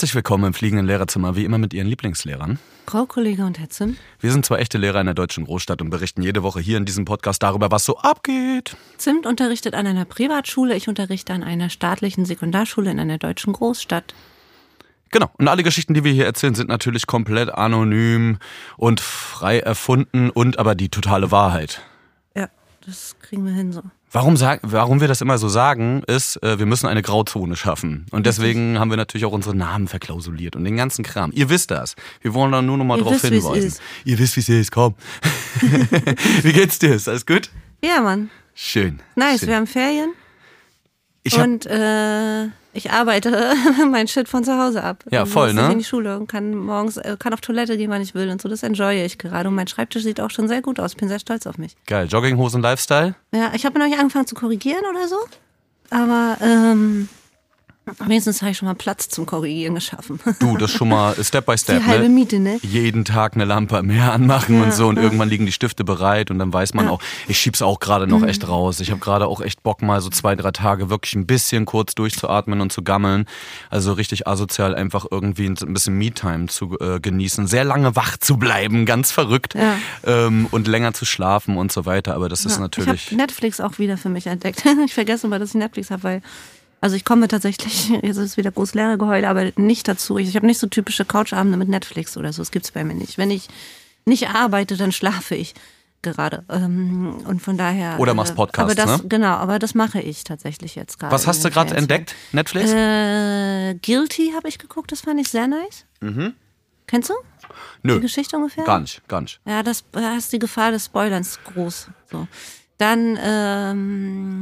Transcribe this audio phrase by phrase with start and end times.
[0.00, 2.58] Herzlich willkommen im fliegenden Lehrerzimmer, wie immer mit Ihren Lieblingslehrern.
[2.86, 3.98] Frau Kollege und Herr Zim.
[4.18, 6.86] Wir sind zwei echte Lehrer in der deutschen Großstadt und berichten jede Woche hier in
[6.86, 8.78] diesem Podcast darüber, was so abgeht.
[8.96, 14.14] Zimt unterrichtet an einer Privatschule, ich unterrichte an einer staatlichen Sekundarschule in einer deutschen Großstadt.
[15.10, 15.28] Genau.
[15.36, 18.38] Und alle Geschichten, die wir hier erzählen, sind natürlich komplett anonym
[18.78, 21.82] und frei erfunden und aber die totale Wahrheit.
[22.34, 22.48] Ja,
[22.86, 23.82] das kriegen wir hin so.
[24.12, 28.06] Warum, sag, warum wir das immer so sagen, ist, äh, wir müssen eine Grauzone schaffen.
[28.10, 31.30] Und deswegen haben wir natürlich auch unsere Namen verklausuliert und den ganzen Kram.
[31.32, 31.94] Ihr wisst das.
[32.20, 33.78] Wir wollen da nur noch mal Ihr drauf wisst, hinweisen.
[34.04, 34.72] Ihr wisst, wie es ist.
[34.72, 34.96] Komm.
[36.42, 36.94] wie geht's dir?
[36.94, 37.50] Ist alles gut?
[37.84, 38.30] Ja, Mann.
[38.54, 39.00] Schön.
[39.14, 39.48] Nice, Schön.
[39.48, 40.12] wir haben Ferien
[41.22, 43.54] Ich hab, und äh, ich arbeite
[43.90, 45.04] mein Shit von zu Hause ab.
[45.10, 45.72] Ja, voll, muss ne?
[45.72, 48.40] in die Schule und kann morgens, äh, kann auf Toilette gehen, wann ich will und
[48.40, 48.48] so.
[48.48, 49.48] Das enjoye ich gerade.
[49.48, 50.92] Und mein Schreibtisch sieht auch schon sehr gut aus.
[50.92, 51.76] Ich bin sehr stolz auf mich.
[51.86, 52.06] geil.
[52.08, 53.14] Jogginghosen Lifestyle.
[53.34, 55.16] Ja, ich habe noch nicht angefangen zu korrigieren oder so.
[55.90, 57.08] Aber ähm,
[57.98, 60.20] wenigstens habe ich schon mal Platz zum Korrigieren geschaffen.
[60.38, 61.82] Du, das schon mal Step by Step.
[61.82, 62.08] Die halbe ne?
[62.10, 62.58] Miete, ne?
[62.62, 66.38] jeden Tag eine Lampe mehr anmachen und so und irgendwann liegen die Stifte bereit und
[66.38, 68.80] dann weiß man auch, ich schieb's auch gerade noch echt raus.
[68.80, 71.94] Ich habe gerade auch echt Bock mal so zwei, drei Tage wirklich ein bisschen kurz
[71.94, 73.26] durchzuatmen und zu gammeln.
[73.70, 78.36] Also richtig asozial einfach irgendwie ein bisschen Me-Time zu äh, genießen, sehr lange wach zu
[78.36, 79.76] bleiben, ganz verrückt Ja.
[80.06, 82.14] ähm, und länger zu schlafen und so weiter.
[82.14, 83.06] Aber das ist Ja, natürlich...
[83.06, 84.64] Ich habe Netflix auch wieder für mich entdeckt.
[84.84, 86.22] ich vergesse immer, dass ich Netflix habe, weil
[86.80, 90.18] also ich komme tatsächlich, jetzt ist wieder groß Lehrergeheule, aber nicht dazu.
[90.18, 92.42] Ich, ich habe nicht so typische Couchabende mit Netflix oder so.
[92.42, 93.18] Das gibt's bei mir nicht.
[93.18, 93.48] Wenn ich
[94.04, 95.54] nicht arbeite, dann schlafe ich
[96.02, 96.44] gerade.
[96.48, 97.98] Ähm, und von daher.
[98.00, 99.08] Oder machst äh, Podcasts, aber das, ne?
[99.08, 101.12] Genau, aber das mache ich tatsächlich jetzt gerade.
[101.12, 102.14] Was hast du gerade entdeckt?
[102.32, 102.70] Netflix?
[102.72, 105.84] Äh, Guilty habe ich geguckt, das fand ich sehr nice.
[106.86, 107.14] Kennst du
[107.82, 108.64] die Nö, Geschichte ungefähr?
[108.64, 109.40] gar nicht, gar nicht.
[109.44, 111.88] Ja, das, da ist die Gefahr des Spoilerns groß.
[112.10, 112.26] So.
[112.78, 114.39] Dann ähm,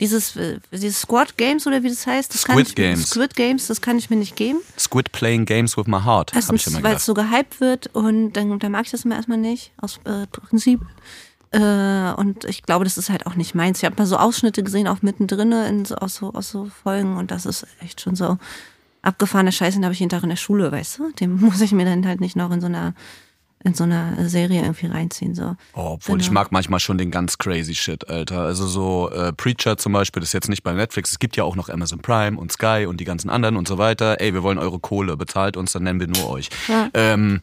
[0.00, 3.10] dieses, äh, dieses Squad Games oder wie das heißt, das Squid ich, Games.
[3.10, 4.58] Squid Games, das kann ich mir nicht geben.
[4.78, 8.32] Squid Playing Games with My Heart, habe ich immer weil es so gehypt wird und
[8.32, 10.80] dann, dann mag ich das immer erstmal nicht, aus äh, Prinzip.
[11.52, 13.78] Äh, und ich glaube, das ist halt auch nicht meins.
[13.78, 17.16] Ich habe mal so Ausschnitte gesehen, auch mittendrin in so, aus, so, aus so Folgen
[17.16, 18.38] und das ist echt schon so
[19.02, 21.12] abgefahrene Scheiße, den habe ich jeden Tag in der Schule, weißt du?
[21.12, 22.94] Den muss ich mir dann halt nicht noch in so einer
[23.66, 25.34] in so einer Serie irgendwie reinziehen.
[25.34, 25.56] So.
[25.74, 26.40] Oh, obwohl ich Genau.
[26.40, 28.42] mag manchmal schon den ganz crazy Shit, Alter.
[28.42, 31.10] Also so äh, Preacher zum Beispiel, das ist jetzt nicht bei Netflix.
[31.10, 33.76] Es gibt ja auch noch Amazon Prime und Sky und die ganzen anderen und so
[33.76, 34.20] weiter.
[34.20, 36.48] Ey, wir wollen eure Kohle, bezahlt uns, dann nennen wir nur euch.
[36.94, 37.42] Ähm,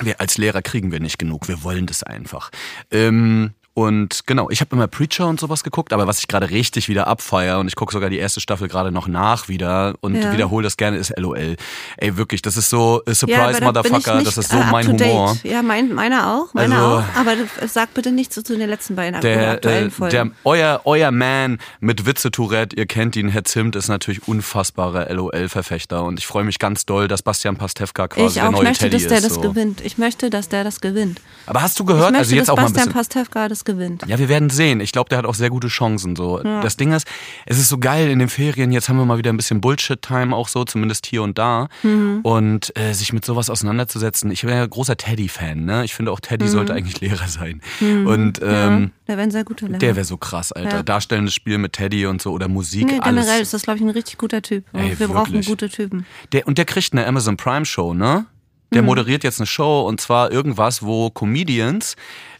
[0.00, 2.50] wir als Lehrer kriegen wir nicht genug, wir wollen das einfach.
[2.90, 6.88] Ähm, und genau, ich habe immer Preacher und sowas geguckt, aber was ich gerade richtig
[6.88, 10.32] wieder abfeier und ich gucke sogar die erste Staffel gerade noch nach wieder und Ja.
[10.32, 11.56] wiederhole das gerne, ist LOL.
[11.96, 14.86] Ey, wirklich, das ist so äh, Surprise ich Motherfucker, das ist so äh, mein.
[14.86, 15.36] Humor.
[15.42, 17.20] Ja, mein, meiner auch, meiner Also- auch.
[17.20, 20.10] Aber du- sag bitte nichts zu, zu den letzten beiden Der, aktuellen äh, Folgen.
[20.12, 26.04] der, euer, euer Man mit Witze-Tourette, ihr kennt ihn, Herr Zimt, ist natürlich unfassbarer LOL-Verfechter
[26.04, 28.98] und ich freue mich ganz doll, dass Bastian Pastewka quasi ich der neue möchte, Teddy
[29.02, 29.24] dass der ist.
[29.26, 29.40] das so.
[29.40, 29.80] gewinnt.
[29.80, 31.20] Ich möchte, dass der das gewinnt.
[31.46, 32.92] Aber hast du Ich gehört, möchte, also jetzt dass auch mal ein Bastian bisschen...
[33.24, 34.04] Pastewka das gewinnt.
[34.06, 34.80] Ja, wir werden sehen.
[34.80, 36.16] Ich glaube, der hat auch sehr gute Chancen.
[36.16, 36.38] So.
[36.42, 37.06] Das Ding ist,
[37.46, 38.72] es ist so geil in den Ferien.
[38.72, 41.68] Jetzt haben wir mal wieder ein bisschen Bullshit-Time auch so, zumindest hier und da.
[41.82, 42.20] Mhm.
[42.22, 44.30] Und äh, sich mit sowas auseinanderzusetzen.
[44.30, 45.64] Ich bin ja großer Teddy-Fan.
[45.64, 45.84] Ne?
[45.84, 47.60] Ich finde auch, Teddy sollte eigentlich Lehrer sein.
[47.80, 48.46] Und Mhm.
[48.46, 49.78] ja, ähm, der wäre ein sehr guter Lehrer.
[49.78, 50.76] der wäre so krass, Alter.
[50.76, 50.82] Ja.
[50.82, 53.24] Darstellendes Spiel mit Teddy und so oder Musik, nee, alles.
[53.24, 54.64] generell ist das, glaube ich, ein richtig guter Typ.
[54.72, 55.46] Und Ey, wir brauchen wirklich.
[55.46, 56.06] gute Typen.
[56.32, 58.26] Der, und der kriegt eine Amazon Prime Show, ne?
[58.72, 58.86] Der Mhm.
[58.86, 61.96] moderiert jetzt eine Show und zwar irgendwas, wo Comedians,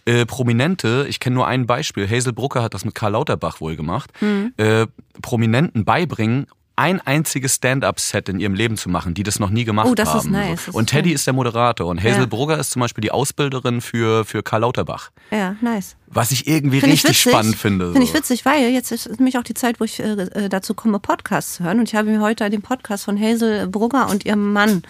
[0.07, 3.77] äh, Prominente, ich kenne nur ein Beispiel, Hazel Brucker hat das mit Karl Lauterbach wohl
[3.77, 4.53] gemacht, Mhm.
[4.59, 4.87] äh,
[5.23, 9.87] Prominenten beibringen, ein einziges Stand-up-Set in ihrem Leben zu machen, die das noch nie gemacht
[9.89, 10.19] Oh, das haben.
[10.19, 11.15] ist nice, das und ist Teddy schön.
[11.15, 12.27] ist der Moderator und Hazel Ja.
[12.27, 15.11] Brugger ist zum Beispiel die Ausbilderin für, für Karl Lauterbach.
[15.31, 15.95] Ja, nice.
[16.09, 17.33] Was ich irgendwie Finde ich richtig witzig.
[17.33, 17.93] spannend finde.
[17.93, 18.19] Finde ich so.
[18.19, 21.55] witzig, weil jetzt ist nämlich auch die Zeit, wo ich äh, äh, dazu komme, Podcasts
[21.55, 21.79] zu hören.
[21.79, 24.83] Und ich habe mir heute den Podcast von Hazel Brugger und ihrem Mann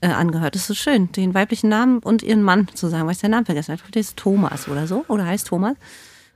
[0.00, 0.54] äh, angehört.
[0.54, 3.30] Das ist so schön, den weiblichen Namen und ihren Mann zu sagen, weil ich den
[3.30, 3.90] Namen vergessen habe.
[3.90, 5.76] Der ist Thomas oder so, oder heißt Thomas.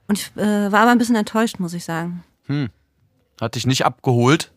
[0.09, 2.25] Und ich äh, war aber ein bisschen enttäuscht, muss ich sagen.
[3.41, 4.53] Hat dich nicht abgeholt?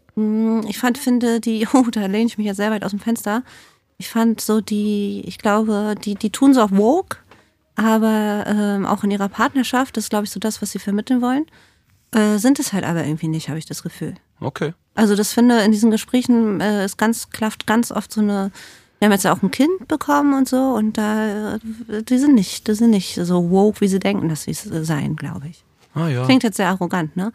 [0.67, 3.43] Ich fand, finde die, oh, da lehne ich mich jetzt sehr weit aus dem Fenster.
[3.97, 7.17] Ich fand so die, ich glaube, die, die tun so auf Woke,
[7.75, 11.21] aber ähm, auch in ihrer Partnerschaft, das ist, glaube ich, so das, was sie vermitteln
[11.21, 11.45] wollen,
[12.11, 14.15] äh, sind es halt aber irgendwie nicht, habe ich das Gefühl.
[14.39, 14.73] Okay.
[14.95, 18.51] Also das finde in diesen Gesprächen äh, ist ganz klafft ganz oft so eine.
[18.99, 22.67] Wir haben jetzt ja auch ein Kind bekommen und so und da die sind nicht,
[22.67, 25.63] die sind nicht so woke, wie sie denken, dass sie es seien, glaube ich.
[25.93, 26.25] Ah ja.
[26.25, 27.31] Klingt jetzt sehr arrogant, ne?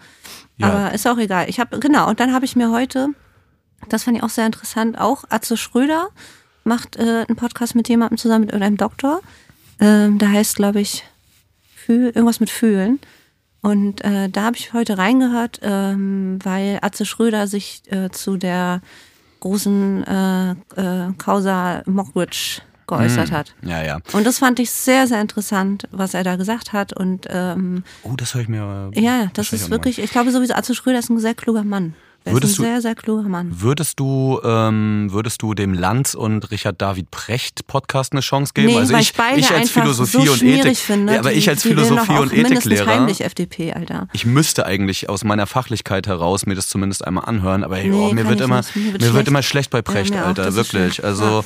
[0.58, 0.68] Ja.
[0.68, 1.48] Aber ist auch egal.
[1.48, 3.08] Ich habe genau und dann habe ich mir heute,
[3.88, 6.08] das fand ich auch sehr interessant, auch Atze Schröder
[6.64, 9.20] macht äh, einen Podcast mit jemandem zusammen mit irgendeinem Doktor.
[9.80, 11.04] Ähm, da heißt, glaube ich,
[11.74, 13.00] Fühl, irgendwas mit Fühlen.
[13.62, 18.80] Und äh, da habe ich heute reingehört, ähm, weil Atze Schröder sich äh, zu der
[19.40, 23.54] großen äh, äh, Causa Mockridge geäußert hat.
[23.62, 23.98] Ja, ja.
[24.12, 26.92] Und das fand ich sehr, sehr interessant, was er da gesagt hat.
[26.92, 28.90] Und ähm, Oh, das höre ich mir.
[28.94, 31.94] äh, ja, das ist wirklich, ich glaube sowieso, Atze Schröder ist ein sehr kluger Mann.
[32.25, 33.50] Er Würdest ist du- ein sehr, sehr kluger Mann.
[33.62, 38.67] Würdest du, ähm, würdest du dem Lanz und Richard David Precht Podcast eine Chance geben?
[38.69, 41.14] Nee, also weil ich, ich beide ich als Philosophie so und Ethik, finde.
[41.14, 44.08] ja, aber die, ich als Philosophie und Ethiklehrer, FDP, Alter.
[44.12, 48.12] ich müsste eigentlich aus meiner Fachlichkeit heraus mir das zumindest einmal anhören, aber Nee, oh,
[48.12, 48.61] mir wird immer.
[48.75, 51.02] Mir mir wird immer schlecht bei Precht, auch, Alter, das wirklich.
[51.02, 51.44] Also, Ja.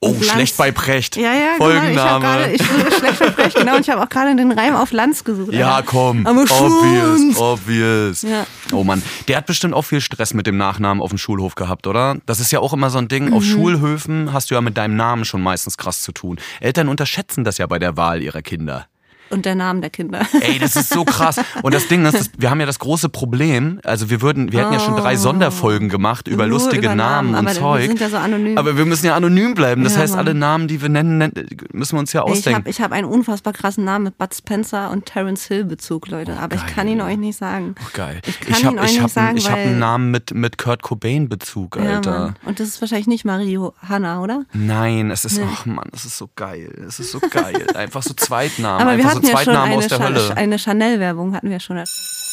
[0.00, 1.16] Oh, Lanz- schlecht bei Precht.
[1.16, 1.70] Ja, ja, genau.
[1.70, 2.20] Ich habe Folgenname.
[2.24, 3.74] gerade, ich bin schlecht verbrecht, genau.
[3.76, 5.52] Und ich habe auch gerade den Reim auf Lanz gesucht.
[5.52, 5.86] Ja, Alter.
[5.88, 6.26] komm.
[6.26, 8.22] Aber obvious, obvious.
[8.22, 8.46] Ja.
[8.72, 11.86] Oh Mann, der hat bestimmt auch viel Stress mit dem Nachnamen auf dem Schulhof gehabt,
[11.86, 12.16] oder?
[12.26, 13.26] Das ist ja auch immer so ein Ding.
[13.26, 13.34] Mhm.
[13.34, 16.38] Auf Schulhöfen hast du ja mit deinem Namen schon meistens krass zu tun.
[16.60, 18.86] Eltern unterschätzen das ja bei der Wahl ihrer Kinder.
[19.30, 20.22] Und der Name der Kinder.
[20.40, 21.38] Ey, das ist so krass.
[21.62, 24.60] Und das Ding ist, das, wir haben ja das große Problem, also wir würden, wir
[24.62, 26.46] hätten ja schon drei Sonderfolgen gemacht über Oh.
[26.46, 27.86] Nur lustige über Namen, Namen, und aber wir Zeug.
[27.88, 28.56] sind ja so anonym.
[28.58, 29.84] Aber wir müssen ja anonym bleiben.
[29.84, 30.26] Das Ja, heißt, Mann.
[30.26, 31.32] alle Namen, die wir nennen, nennen
[31.72, 32.60] müssen wir uns ja Ich ausdenken.
[32.60, 36.36] habe ich hab einen unfassbar krassen Namen mit Bud Spencer und Terence Hill Bezug, Leute.
[36.38, 36.72] aber ich geil.
[36.74, 37.74] kann ihn euch nicht sagen.
[37.92, 38.20] Geil.
[38.26, 40.32] Ich kann Ich habe ihn euch ich nicht hab, sagen, einen- ich hab Namen mit,
[40.34, 42.18] mit Kurt Cobain Bezug, Ja, Alter.
[42.18, 42.36] Mann.
[42.46, 44.44] Und das ist wahrscheinlich nicht Mario Hanna, oder?
[44.52, 46.72] Nein, es ist, ach Mann, es ist so geil.
[46.86, 47.66] Es ist so geil.
[47.74, 48.80] Einfach so Zweitnamen.
[48.86, 50.36] Aber wir hatten ja schon eine, aus Hölle.
[50.36, 51.78] eine Chanel-Werbung, hatten wir schon.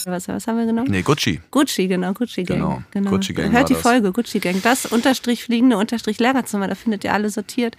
[0.08, 0.92] Was, was haben wir genommen?
[0.92, 1.42] Nee, Gucci.
[1.50, 2.60] Gucci, genau, Gucci Gang.
[2.60, 3.10] Genau, genau.
[3.10, 3.82] Gucci Gang Hört die das.
[3.82, 4.62] Folge, Gucci Gang.
[4.62, 7.76] Das Unterstrich fliegende Unterstrich Lehrerzimmer, da findet ihr alle sortiert.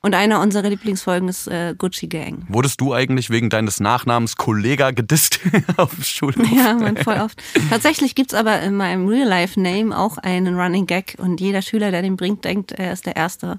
[0.00, 2.46] Und eine unserer Lieblingsfolgen ist äh, Gucci Gang.
[2.48, 5.40] Wurdest du eigentlich wegen deines Nachnamens Kollega gedisst
[5.76, 6.50] auf dem Schulhof?
[6.50, 7.42] Ja, man, voll oft.
[7.68, 12.16] Tatsächlich gibt's aber in meinem Real-Life-Name auch einen Running Gag und jeder Schüler, der den
[12.16, 13.58] bringt, denkt, er ist der Erste.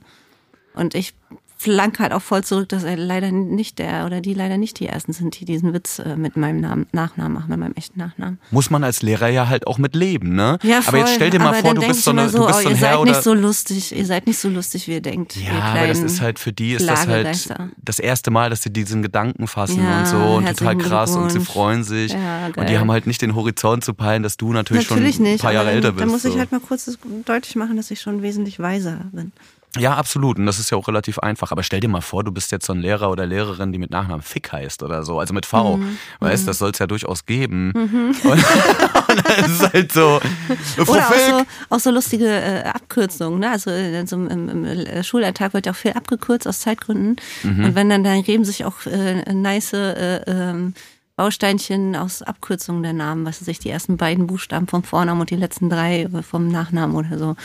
[0.74, 1.14] Und ich
[1.59, 4.86] flank halt auch voll zurück, dass er leider nicht der oder die leider nicht die
[4.88, 8.39] Ersten sind, die diesen Witz äh, mit meinem Namen, Nachnamen machen, mit meinem echten Nachnamen.
[8.51, 10.59] Muss man als Lehrer ja halt auch mit leben, ne?
[10.62, 10.89] Ja, voll.
[10.89, 12.62] Aber jetzt stell dir mal Aber vor, du bist ich so, eine, immer du bist
[12.62, 13.12] so ein ihr Herr seid oder.
[13.12, 15.36] nicht so lustig, ihr seid nicht so lustig, wie ihr denkt.
[15.36, 17.50] ihr ja, aber das ist halt für die ist das halt
[17.83, 21.31] das erste Mal, dass sie diesen Gedanken fassen Ja, und so und total krass und
[21.31, 24.54] sie freuen sich Ja, und die haben halt nicht den Horizont zu peilen, dass du
[24.54, 25.42] natürlich, Natürlich schon ein nicht.
[25.42, 26.01] paar Jahre aber älter bist.
[26.01, 26.39] dann muss ich so.
[26.39, 29.31] halt mal kurz deutlich machen, dass ich schon wesentlich weiser bin.
[29.80, 30.38] Ja, absolut.
[30.38, 31.52] Und das ist ja auch relativ einfach.
[31.52, 33.92] Aber stell dir mal vor, du bist jetzt so ein Lehrer oder Lehrerin, die mit
[33.92, 35.20] Nachnamen Fick heißt oder so.
[35.20, 35.78] Also mit V.
[35.78, 35.98] Mhm.
[36.20, 37.72] Weißt das soll es ja durchaus geben.
[37.72, 40.20] Und, und das ist halt so.
[40.78, 43.40] Oder auch so, auch so lustige äh, Abkürzungen.
[43.40, 43.52] Ne?
[43.52, 47.18] Also äh, so im, im, im Schulalltag wird ja auch viel abgekürzt aus Zeitgründen.
[47.44, 47.66] Mhm.
[47.66, 50.74] Und wenn dann, dann geben sich auch äh, nice äh, ähm,
[51.18, 55.31] Bausteinchen aus Abkürzungen der Namen, was weiß ich, die ersten beiden Buchstaben vom Vornamen und
[55.31, 57.36] die letzten drei vom Nachnamen oder so.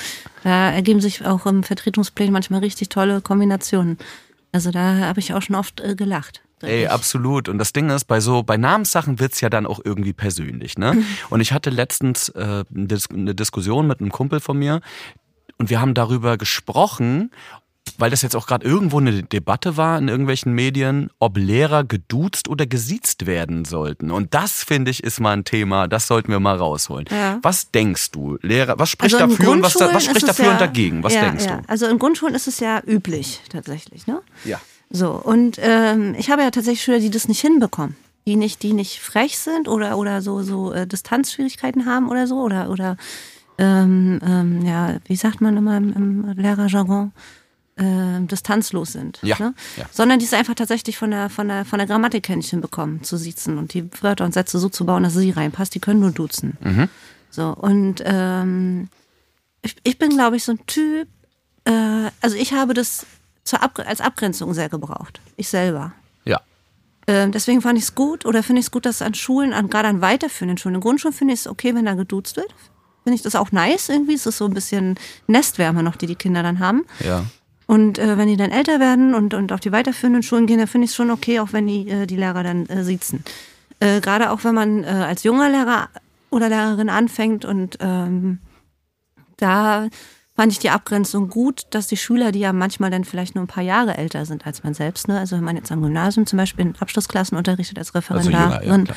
[0.45, 3.97] Da ergeben sich auch im Vertretungsplan manchmal richtig tolle Kombinationen.
[4.53, 6.43] Also da habe ich auch schon oft äh, gelacht.
[6.61, 7.49] Ey, absolut.
[7.49, 11.03] Und das Ding ist, bei so, bei Namenssachen wird's ja dann auch irgendwie persönlich, ne?
[11.31, 14.81] Und ich hatte letztens äh, eine Diskussion mit einem Kumpel von mir
[15.59, 17.31] und wir haben darüber gesprochen,
[18.03, 22.49] weil das jetzt auch gerade irgendwo eine Debatte war in irgendwelchen Medien, ob Lehrer geduzt
[22.49, 24.11] oder gesiezt werden sollten.
[24.11, 27.07] Und das, finde ich, ist mal ein Thema, das sollten wir mal rausholen.
[27.13, 27.39] Ja.
[27.43, 30.51] Was denkst du, Lehrer, was spricht Also dafür und was, da- was spricht dafür ja,
[30.51, 31.05] und dagegen?
[31.05, 31.63] Was ja, denkst du?
[31.69, 34.21] Also in Grundschulen ist es ja üblich tatsächlich, ne?
[34.45, 34.61] Ja.
[34.91, 37.95] So, und ähm, ich habe ja tatsächlich Schüler, die das nicht hinbekommen.
[38.27, 42.41] Die nicht, die nicht frech sind oder, oder so, so äh, Distanzschwierigkeiten haben oder so.
[42.41, 42.97] Oder, oder
[43.59, 47.13] ähm, ähm, ja, wie sagt man immer im, im Lehrerjargon?
[47.83, 49.19] Äh, distanzlos sind.
[49.23, 49.55] Ja, Ne?
[49.77, 49.87] ja.
[49.91, 53.03] Sondern die es einfach tatsächlich von der, von der, von der Grammatik her nicht hinbekommen,
[53.03, 55.75] zu siezen und die Wörter und Sätze so zu bauen, dass sie reinpasst.
[55.75, 56.57] Die können nur duzen.
[56.61, 56.89] Mhm.
[57.31, 58.89] So, und ähm,
[59.63, 61.09] ich, ich bin, glaube ich, so ein Typ,
[61.65, 63.07] äh, also ich habe das
[63.45, 65.21] zur Ab als Abgrenzung sehr gebraucht.
[65.37, 65.93] Ich selber.
[66.25, 66.41] Ja.
[67.09, 69.69] Ähm, deswegen fand ich es gut oder finde ich es gut, dass an Schulen, an,
[69.71, 72.55] gerade an weiterführenden Schulen, in Grundschulen finde ich es okay, wenn da geduzt wird.
[73.03, 74.15] Finde ich das auch nice irgendwie.
[74.15, 74.97] Es ist so ein bisschen
[75.27, 76.85] Nestwärme noch, die die Kinder dann haben.
[77.01, 77.25] Ja.
[77.67, 80.67] Und äh, wenn die dann älter werden und, und auf die weiterführenden Schulen gehen, dann
[80.67, 83.25] finde ich es schon okay, auch wenn die, äh, die Lehrer dann äh, siezen.
[83.81, 85.89] Äh, Gerade auch wenn man äh, als junger Lehrer
[86.31, 88.39] oder Lehrerin anfängt und ähm,
[89.37, 89.89] da
[90.35, 93.49] fand ich die Abgrenzung gut, dass die Schüler, die ja manchmal dann vielleicht nur ein
[93.49, 95.19] paar Jahre älter sind als man selbst, ne?
[95.19, 98.95] also wenn man jetzt am Gymnasium zum Beispiel in Abschlussklassen unterrichtet als Referendarin, jünger, ja,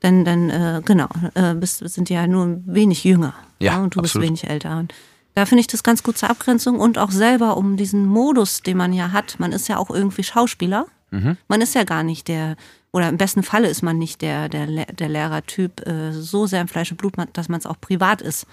[0.00, 1.08] dann, dann äh, genau,
[1.56, 3.34] bist, sind die ja nur wenig jünger.
[3.58, 4.28] Ja, und du absolut.
[4.28, 4.78] bist wenig älter.
[4.78, 4.94] Und
[5.38, 8.76] da finde ich das ganz gut zur Abgrenzung und auch selber um diesen Modus, den
[8.76, 9.38] man ja hat.
[9.38, 10.86] Man ist ja auch irgendwie Schauspieler.
[11.46, 12.56] Man ist ja gar nicht der,
[12.90, 16.66] oder im besten Falle ist man nicht der, der, der Lehrertyp äh, so sehr im
[16.66, 18.48] Fleisch und Blut, dass man es auch privat ist.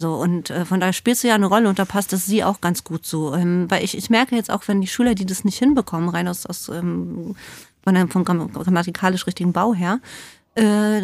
[0.00, 2.42] So, und äh, von daher spielst du ja eine Rolle und da passt das sie
[2.42, 3.32] auch ganz gut so.
[3.36, 6.26] Ähm, weil ich, ich merke jetzt auch, wenn die Schüler, die das nicht hinbekommen, rein
[6.26, 7.36] aus, aus ähm,
[7.84, 10.00] von einem vom gramm- grammatikalisch richtigen Bau her,
[10.56, 11.00] äh,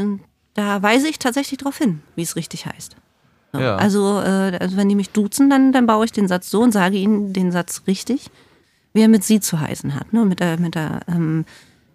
[0.55, 2.97] da weise ich tatsächlich darauf hin, wie es richtig heißt.
[3.61, 3.77] Ja.
[3.77, 6.73] Also, äh, also wenn die mich duzen, dann, dann baue ich den Satz so und
[6.73, 8.31] sage ihnen den Satz richtig,
[8.93, 10.25] wie er mit sie zu heißen hat, ne?
[10.25, 11.45] mit der, mit der ähm,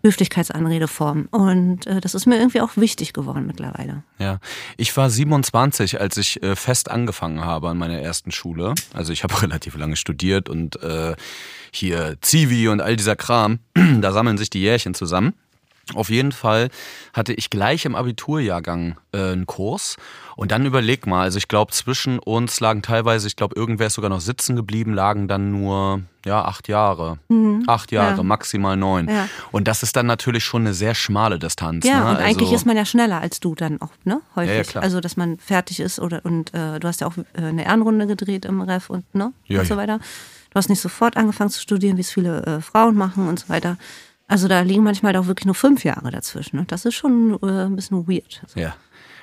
[0.03, 1.27] Höflichkeitsanredeform.
[1.31, 4.03] Und äh, das ist mir irgendwie auch wichtig geworden mittlerweile.
[4.17, 4.39] Ja,
[4.77, 8.75] ich war 27, als ich äh, fest angefangen habe an meiner ersten Schule.
[8.93, 11.15] Also ich habe relativ lange studiert und äh,
[11.71, 13.59] hier Zivi und all dieser Kram,
[14.01, 15.33] da sammeln sich die Jährchen zusammen.
[15.95, 16.69] Auf jeden Fall
[17.13, 19.97] hatte ich gleich im Abiturjahrgang äh, einen Kurs
[20.35, 23.95] und dann überleg mal, also ich glaube zwischen uns lagen teilweise, ich glaube irgendwer ist
[23.95, 27.17] sogar noch sitzen geblieben, lagen dann nur ja acht Jahre,
[27.67, 28.23] acht Jahre, ja.
[28.23, 29.09] maximal neun.
[29.09, 29.27] Ja.
[29.51, 31.85] Und das ist dann natürlich schon eine sehr schmale Distanz.
[31.85, 32.09] Ja, ne?
[32.11, 34.21] und eigentlich Also- ist man ja schneller als du dann auch, ne?
[34.35, 34.73] Häufig.
[34.73, 34.81] Ja.
[34.81, 38.07] Also, dass man fertig ist oder und äh, du hast ja auch äh, eine Ehrenrunde
[38.07, 39.33] gedreht im Ref und ne?
[39.49, 39.99] Und so weiter.
[40.51, 43.49] Du hast nicht sofort angefangen zu studieren, wie es viele äh, Frauen machen und so
[43.49, 43.77] weiter.
[44.29, 46.59] Also da liegen manchmal auch wirklich nur fünf Jahre dazwischen.
[46.59, 48.43] Und das ist schon äh, ein bisschen weird.
[48.55, 48.75] Ja.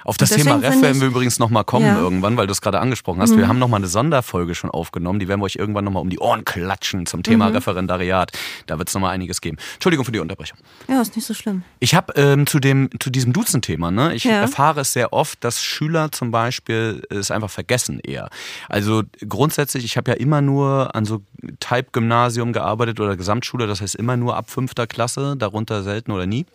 [0.06, 1.94] Auf das Thema Ref werden wir übrigens nochmal kommen Ja.
[1.94, 1.98] Mhm.
[2.04, 3.36] irgendwann, weil du es gerade angesprochen hast.
[3.36, 6.20] Wir haben nochmal eine Sonderfolge schon aufgenommen, die werden wir euch irgendwann nochmal um die
[6.20, 7.24] Ohren klatschen zum Mhm.
[7.24, 8.30] Thema Referendariat.
[8.66, 9.56] Da wird es nochmal einiges geben.
[9.74, 10.58] Entschuldigung für die Unterbrechung.
[10.86, 11.64] Ja, ist nicht so schlimm.
[11.80, 14.42] Ich habe ähm, zu dem zu diesem Duzen-Thema, ne, ich Ja.
[14.42, 18.30] erfahre es sehr oft, dass Schüler zum Beispiel es einfach vergessen eher.
[18.68, 21.22] Also grundsätzlich, ich habe ja immer nur an so
[21.58, 26.46] Type-Gymnasium gearbeitet oder Gesamtschule, das heißt immer nur ab fünfter Klasse, darunter selten oder nie.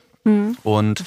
[0.64, 1.04] Und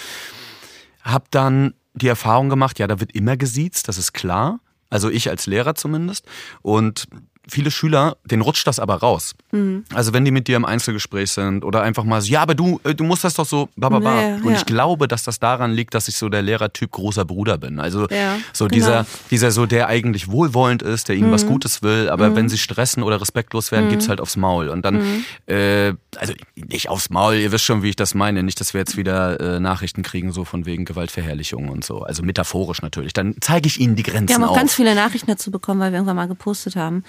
[1.03, 4.61] habe dann die Erfahrung gemacht, ja, da wird immer gesiezt, das ist klar.
[4.91, 6.27] Also ich als Lehrer zumindest.
[6.63, 7.07] Und
[7.49, 9.35] viele Schüler, denen rutscht das aber raus.
[9.53, 9.85] Mhm.
[9.93, 12.81] Also wenn die mit dir im Einzelgespräch sind oder einfach mal so, ja, aber du,
[12.85, 14.15] äh, du musst das doch so, bababa.
[14.21, 14.57] Ja, ja, Und ja.
[14.59, 17.79] ich glaube, dass das daran liegt, dass ich so der Lehrertyp großer Bruder bin.
[17.81, 18.75] Also Ja, so genau.
[18.75, 21.33] dieser, dieser so, der eigentlich wohlwollend ist, der ihnen Mhm.
[21.33, 24.69] was Gutes will, aber wenn sie stressen oder respektlos werden, gibt's halt aufs Maul.
[24.69, 25.25] Und dann, Mhm.
[25.47, 28.43] äh, also nicht aufs Maul, ihr wisst schon, wie ich das meine.
[28.43, 32.03] Nicht, dass wir jetzt wieder äh, Nachrichten kriegen, so von wegen Gewaltverherrlichung und so.
[32.03, 33.13] Also metaphorisch natürlich.
[33.13, 34.57] Dann zeige ich ihnen die Grenzen Wir haben auch auf.
[34.57, 37.05] ganz viele Nachrichten dazu bekommen, weil wir irgendwann mal gepostet haben.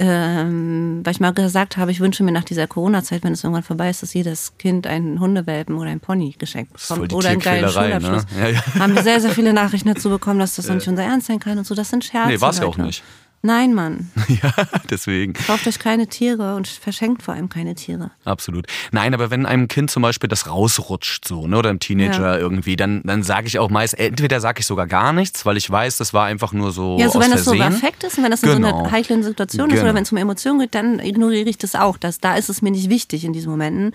[0.00, 3.64] Ähm, weil ich mal gesagt habe, ich wünsche mir nach dieser Corona-Zeit, wenn es irgendwann
[3.64, 7.12] vorbei ist, dass jedes Kind einen Hundewelpen oder einen Pony geschenkt bekommt.
[7.12, 8.00] Oder einen geilen Tierquälerei, ne?
[8.00, 8.38] Schulabschluss.
[8.40, 8.74] Ja, ja.
[8.78, 11.40] Haben wir sehr, sehr viele Nachrichten dazu bekommen, dass das doch nicht unser Ernst sein
[11.40, 11.74] kann und so.
[11.74, 12.28] Das sind Scherze.
[12.28, 13.02] Nee, war's ja auch nicht.
[13.40, 14.10] Nein, Mann.
[14.42, 14.52] ja,
[14.90, 15.32] deswegen.
[15.34, 18.10] Kauft euch keine Tiere und verschenkt vor allem keine Tiere.
[18.24, 18.66] Absolut.
[18.90, 22.38] Nein, aber wenn einem Kind zum Beispiel das rausrutscht so, ne, oder einem Teenager Ja.
[22.38, 25.70] irgendwie, dann, dann sage ich auch meist, entweder sage ich sogar gar nichts, weil ich
[25.70, 28.30] weiß, das war einfach nur so Ja, so wenn das so perfekt ist und wenn
[28.32, 28.80] das in so Genau.
[28.84, 29.84] einer heiklen Situation ist Genau.
[29.84, 31.96] oder wenn es um Emotionen geht, dann ignoriere ich das auch.
[31.96, 33.92] Das, da ist es mir nicht wichtig in diesen Momenten.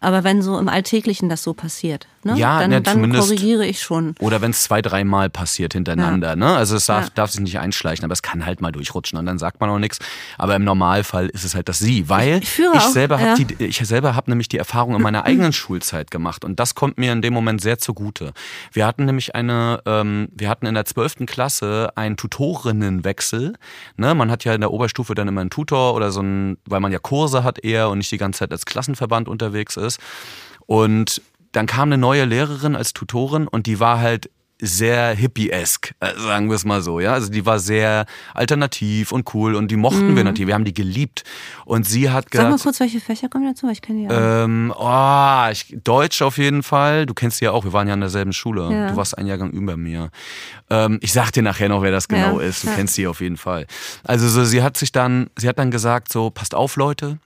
[0.00, 3.80] Aber wenn so im Alltäglichen das so passiert, ne, Ja, dann, ne, dann korrigiere ich
[3.80, 4.14] schon.
[4.20, 6.54] Oder wenn es zwei, dreimal passiert hintereinander, ne?
[6.56, 7.10] Also es darf, Ja.
[7.14, 9.78] darf sich nicht einschleichen, aber es kann halt mal durchrutschen und dann sagt man auch
[9.78, 9.98] nichts.
[10.38, 13.30] Aber im Normalfall ist es halt das Sie, weil Ich führe auch, selber ja.
[13.30, 16.74] habe die, ich selber habe nämlich die Erfahrung in meiner eigenen Schulzeit gemacht und das
[16.74, 18.32] kommt mir in dem Moment sehr zugute.
[18.72, 23.54] Wir hatten nämlich eine, ähm, wir hatten in der zwölften Klasse einen Tutorinnenwechsel.
[23.96, 24.14] Ne?
[24.14, 26.92] Man hat ja in der Oberstufe dann immer einen Tutor oder so ein, weil man
[26.92, 30.00] ja Kurse hat eher und nicht die ganze Zeit als Klassenverband unterwegs ist.
[30.66, 31.22] Und
[31.56, 36.48] dann kam eine neue Lehrerin als Tutorin und die war halt sehr hippie-esk, äh, sagen
[36.48, 37.12] wir es mal so, ja.
[37.12, 40.72] Also die war sehr alternativ und cool und die mochten wir natürlich, wir haben die
[40.72, 41.24] geliebt.
[41.66, 42.36] Und sie hat Mhm.
[42.36, 43.66] Sag mal gesagt, kurz, welche Fächer kommen dazu?
[43.66, 44.44] weil Ich kenne die ja.
[44.44, 47.04] ähm, oh, ich, Deutsch auf jeden Fall.
[47.04, 48.70] Du kennst sie ja auch, wir waren ja in derselben Schule.
[48.72, 48.90] Ja.
[48.90, 50.10] Du warst ein Jahrgang über mir.
[50.70, 52.64] Ähm, ich sag dir nachher noch, wer das genau Ja, ist.
[52.64, 53.66] Du kennst sie auf jeden Fall.
[54.04, 57.18] Also so, sie hat sich dann, sie hat dann gesagt, so, passt auf, Leute.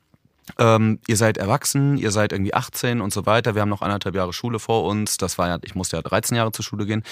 [0.59, 3.55] Ähm, ihr seid erwachsen, ihr seid irgendwie 18 und so weiter.
[3.55, 5.17] Wir haben noch anderthalb Jahre Schule vor uns.
[5.17, 7.03] Das war ja, ich musste ja 13 Jahre zur Schule gehen.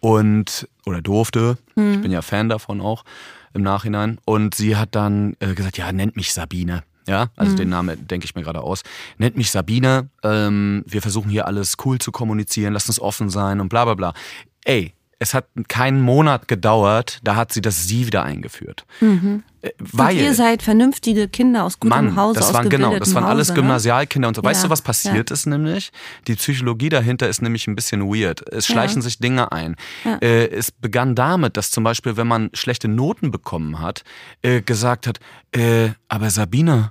[0.00, 1.58] Und, oder durfte.
[1.76, 3.04] Ich bin ja Fan davon auch
[3.54, 4.18] im Nachhinein.
[4.24, 6.82] Und sie hat dann äh, gesagt, ja, nennt mich Sabine.
[7.06, 8.82] Ja, also den Namen denke ich mir gerade aus.
[9.18, 10.08] Nennt mich Sabine.
[10.22, 12.72] Ähm, wir versuchen hier alles cool zu kommunizieren.
[12.74, 14.14] Lasst uns offen sein und bla bla bla.
[14.64, 18.84] Ey, es hat keinen Monat gedauert, da hat sie das Sie wieder eingeführt.
[19.00, 22.98] Äh, Weil und ihr seid vernünftige Kinder aus gutem Mann, Hause, das aus waren genau,
[22.98, 23.62] das waren alles Hause, ne?
[23.62, 24.42] Gymnasialkinder und so.
[24.42, 25.92] Weißt Ja, du, was passiert ist nämlich?
[26.26, 28.42] Die Psychologie dahinter ist nämlich ein bisschen weird.
[28.50, 29.76] Es schleichen sich Dinge ein.
[30.04, 30.18] Ja.
[30.20, 34.02] Äh, es begann damit, dass zum Beispiel, wenn man schlechte Noten bekommen hat,
[34.42, 35.20] äh, gesagt hat,
[35.52, 36.90] äh, aber Sabine,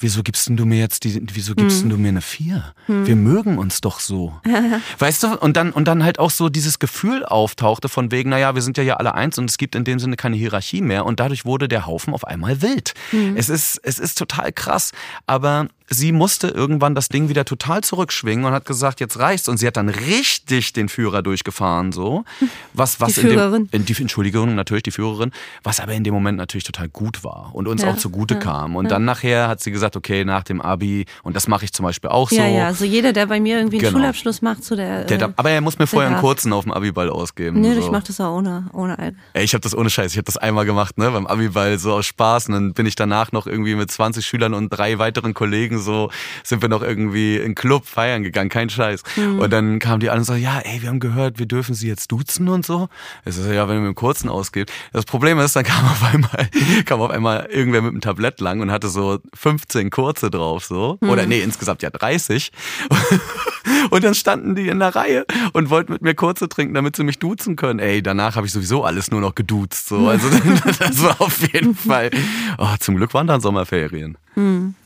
[0.00, 1.82] wieso gibst denn du mir jetzt die, wieso gibst Hm.
[1.82, 2.74] denn du mir eine Vier?
[2.86, 4.38] Wir mögen uns doch so.
[4.98, 5.38] weißt du?
[5.38, 8.76] Und dann, und dann halt auch so dieses Gefühl auftauchte von wegen, naja, wir sind
[8.76, 11.44] ja hier alle eins und es gibt in dem Sinne keine Hierarchie mehr und dadurch
[11.44, 12.94] wurde der Haufen auf einmal wild.
[13.10, 13.36] Hm.
[13.36, 14.92] Es ist, es ist total krass.
[15.26, 19.48] Aber sie musste irgendwann das Ding wieder total zurückschwingen und hat gesagt, jetzt reicht's.
[19.48, 22.24] Und sie hat dann richtig den Führer durchgefahren, so.
[22.72, 25.30] Was, was Die in dem, in die, Entschuldigung, natürlich die Führerin,
[25.62, 28.40] was aber in dem Moment natürlich total gut war und uns Ja, auch zugute ja,
[28.40, 28.76] kam.
[28.76, 28.90] Und ja.
[28.90, 32.10] dann nachher hat sie gesagt, okay, nach dem Abi, und das mache ich zum Beispiel
[32.10, 32.36] auch so.
[32.36, 33.98] Ja, ja, also jeder, der bei mir irgendwie einen Genau.
[33.98, 35.04] Schulabschluss macht, so der.
[35.04, 37.60] Der, äh, aber er muss mir vorher einen kurzen auf dem Abiball ausgeben.
[37.60, 37.80] Nee, so.
[37.80, 39.14] ich mach das auch ohne, ohne Alk.
[39.34, 40.12] Ey, ich habe das ohne Scheiß.
[40.12, 42.48] Ich habe das einmal gemacht, ne, beim Abiball so aus Spaß.
[42.48, 46.10] Und dann bin ich danach noch irgendwie mit 20 Schülern und drei weiteren Kollegen so
[46.42, 49.02] sind wir noch irgendwie in Club feiern gegangen, kein Scheiß.
[49.16, 49.38] Mhm.
[49.38, 51.88] Und dann kamen die an und so, ja, ey, wir haben gehört, wir dürfen sie
[51.88, 52.88] jetzt duzen und so.
[53.24, 54.72] Ich so, ja, wenn ihr mit dem kurzen ausgebt.
[54.92, 56.48] Das Problem ist, dann kam auf einmal
[56.84, 60.98] kam auf einmal irgendwer mit einem Tablett lang und hatte so 15 kurze drauf so
[61.00, 61.10] Mhm.
[61.10, 62.50] oder nee, insgesamt ja 30.
[63.90, 67.04] Und dann standen die in der Reihe und wollten mit mir kurze trinken, damit sie
[67.04, 67.78] mich duzen können.
[67.78, 69.88] Ey, danach habe ich sowieso alles nur noch geduzt.
[69.88, 70.08] So.
[70.08, 70.28] Also
[70.78, 72.10] das war auf jeden Fall.
[72.58, 74.16] Oh, zum Glück waren dann Sommerferien.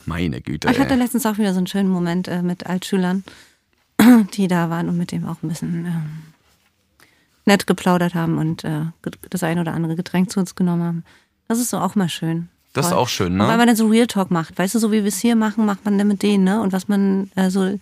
[0.09, 0.71] Meine Güte.
[0.71, 3.25] Ich hatte letztens auch wieder so einen schönen Moment äh, mit Altschülern,
[4.35, 6.11] die da waren und mit dem auch ein bisschen ähm,
[7.45, 8.87] nett geplaudert haben und äh,
[9.31, 11.05] das ein oder andere Getränk zu uns genommen haben.
[11.47, 12.49] Das ist so auch mal schön.
[12.73, 13.45] Das ist auch schön, ne?
[13.45, 15.37] Und weil man dann so Real Talk macht, weißt du, so wie wir es hier
[15.37, 16.61] machen, macht man dann mit denen, ne?
[16.61, 17.79] Und was man, also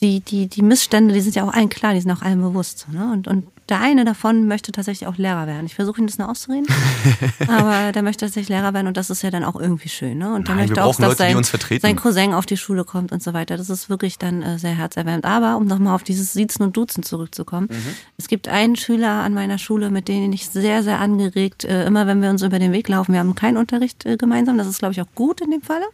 [0.00, 2.86] die, die, die Missstände, die sind ja auch allen klar, die sind auch allen bewusst.
[2.92, 3.10] Ne?
[3.12, 5.66] und, und der eine davon möchte tatsächlich auch Lehrer werden.
[5.66, 6.66] Ich versuche ihn das nur auszureden,
[7.48, 10.18] aber der möchte tatsächlich Lehrer werden und das ist ja dann auch irgendwie schön.
[10.18, 10.32] Ne?
[10.34, 13.22] Und der Nein, möchte auch, dass Leute, sein, sein Cousin auf die Schule kommt und
[13.22, 13.56] so weiter.
[13.56, 15.24] Das ist wirklich dann äh, sehr herzerwärmend.
[15.24, 17.94] Aber um nochmal auf dieses Siezen und Duzen zurückzukommen, Mhm.
[18.16, 22.06] es gibt einen Schüler an meiner Schule, mit dem ich sehr, sehr angeregt, äh, immer
[22.06, 24.78] wenn wir uns über den Weg laufen, wir haben keinen Unterricht äh, gemeinsam, das ist
[24.78, 25.86] glaube ich auch gut in dem Falle.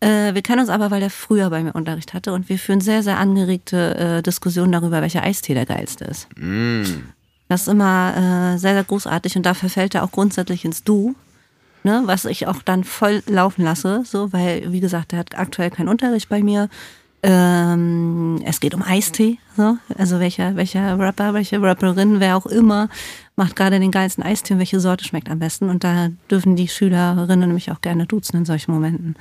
[0.00, 2.80] Äh, wir kennen uns aber, weil er früher bei mir Unterricht hatte und wir führen
[2.80, 6.26] sehr, sehr angeregte äh, Diskussionen darüber, welcher Eistee der geilste ist.
[7.48, 8.14] Das ist immer
[8.54, 11.14] äh, sehr, sehr großartig und da verfällt er auch grundsätzlich ins Du,
[11.82, 15.70] ne, was ich auch dann voll laufen lasse, so, weil, wie gesagt, er hat aktuell
[15.70, 16.68] keinen Unterricht bei mir.
[17.22, 22.88] Ähm, es geht um Eistee, so, also welcher, welcher Rapper, welche Rapperin, wer auch immer,
[23.36, 26.68] macht gerade den geilsten Eistee und welche Sorte schmeckt am besten und da dürfen die
[26.68, 29.16] Schülerinnen nämlich auch gerne duzen in solchen Momenten.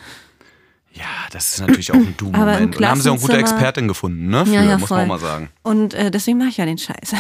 [0.93, 2.75] Ja, das ist natürlich auch ein Du-Moment.
[2.75, 4.45] Und da haben sie auch eine gute Expertin gefunden, ne?
[4.45, 5.49] Für, Ja, ja, muss man auch mal sagen.
[5.63, 7.13] Und äh, deswegen mache ich ja den Scheiß.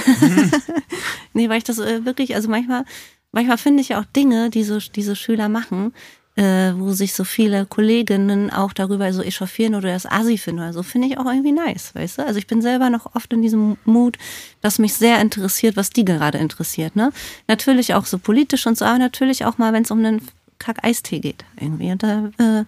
[1.33, 2.83] nee, weil ich das äh, wirklich, also manchmal,
[3.31, 5.93] manchmal finde ich ja auch Dinge, die so diese Schüler machen,
[6.35, 10.73] äh, wo sich so viele Kolleginnen auch darüber so echauffieren oder das Asi finden oder
[10.73, 12.25] so, finde ich auch irgendwie nice, weißt du?
[12.25, 14.17] Also ich bin selber noch oft in diesem Mut,
[14.61, 17.11] dass mich sehr interessiert, was die gerade interessiert, ne?
[17.47, 20.21] Natürlich auch so politisch und so, aber natürlich auch mal, wenn es um einen
[20.59, 21.91] Kack-Eistee geht irgendwie.
[21.91, 22.65] Und da, äh,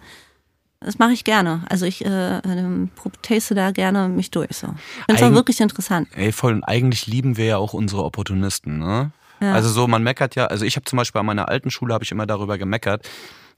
[0.82, 1.64] das mache ich gerne.
[1.70, 2.90] Also ich äh, ähm,
[3.22, 4.58] taste da gerne mich durch.
[4.58, 4.68] So.
[4.68, 6.10] Finde es auch wirklich interessant.
[6.16, 9.12] Ey, voll, und eigentlich lieben wir ja auch unsere Opportunisten, ne?
[9.40, 12.04] Also so, man meckert ja, also ich habe zum Beispiel an meiner alten Schule habe
[12.04, 13.10] ich immer darüber gemeckert.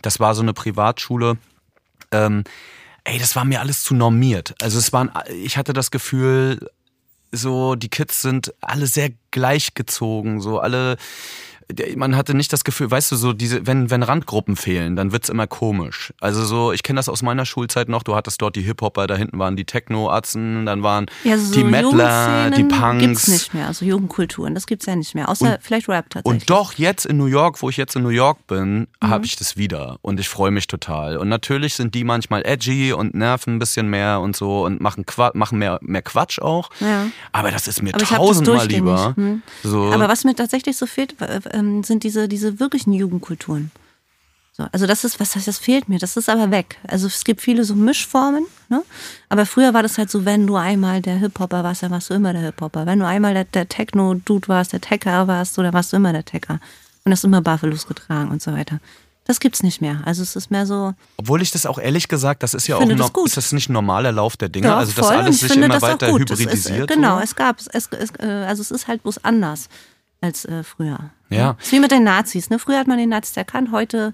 [0.01, 1.37] Das war so eine Privatschule.
[2.11, 2.45] Ähm,
[3.03, 4.55] ey, das war mir alles zu normiert.
[4.61, 5.11] Also es waren,
[5.43, 6.69] ich hatte das Gefühl,
[7.33, 10.95] so die Kids sind alle sehr gleichgezogen, so alle.
[11.95, 15.29] Man hatte nicht das Gefühl, weißt du, so diese, wenn, wenn Randgruppen fehlen, dann wird's
[15.29, 16.13] immer komisch.
[16.19, 19.15] Also so, ich kenne das aus meiner Schulzeit noch, du hattest dort die Hip-Hopper, da
[19.15, 22.99] hinten waren die Techno-Atzen, dann waren Ja, so die Mettler, die Punks.
[22.99, 23.67] gibt's nicht mehr.
[23.67, 25.29] Also Jugendkulturen, das gibt's ja nicht mehr.
[25.29, 26.41] Außer vielleicht Rap tatsächlich.
[26.43, 29.09] Und doch jetzt in New York, wo ich jetzt in New York bin, Mhm.
[29.09, 31.17] habe ich das wieder und ich freue mich total.
[31.17, 35.05] Und natürlich sind die manchmal edgy und nerven ein bisschen mehr und so und machen,
[35.05, 36.69] Qua machen mehr, mehr Quatsch auch.
[36.79, 37.07] Ja.
[37.31, 39.13] Aber das ist mir Aber tausendmal lieber.
[39.15, 39.41] Hm.
[39.63, 41.15] So, Aber was mir tatsächlich so fehlt,
[41.63, 43.71] ähm, sind diese, diese wirklichen Jugendkulturen.
[44.55, 45.97] So, also das ist, was heißt, das fehlt mir.
[45.97, 46.77] Das ist aber weg.
[46.87, 48.83] Also es gibt viele so Mischformen, ne?
[49.27, 52.13] Aber früher war das halt so, wenn du einmal der Hip-Hopper warst, dann warst du
[52.13, 52.85] immer der Hip-Hopper.
[52.85, 56.13] Wenn du einmal der, der Techno-Dude warst, der Tecker warst, so, dann warst du immer
[56.13, 56.59] der Tecker.
[57.03, 58.79] Und hast immer Barfulos getragen und so weiter.
[59.25, 60.01] Das gibt's nicht mehr.
[60.05, 62.87] Also es ist mehr so, obwohl ich das auch ehrlich gesagt, das ist ja auch
[62.87, 63.27] das gut.
[63.27, 65.15] ist das nicht ein normaler Lauf der Dinge, Doch, also dass voll.
[65.15, 66.29] Alles ich sich immer weiter gut.
[66.29, 66.89] Es hybridisiert.
[66.89, 69.69] Ist, genau, es gab, es, es, äh, also es ist halt bloß anders
[70.23, 71.11] als äh, früher.
[71.29, 71.57] Ja.
[71.59, 72.49] Es ist wie mit den Nazis.
[72.49, 72.57] Ne?
[72.57, 74.13] Früher hat man den Nazis erkannt, heute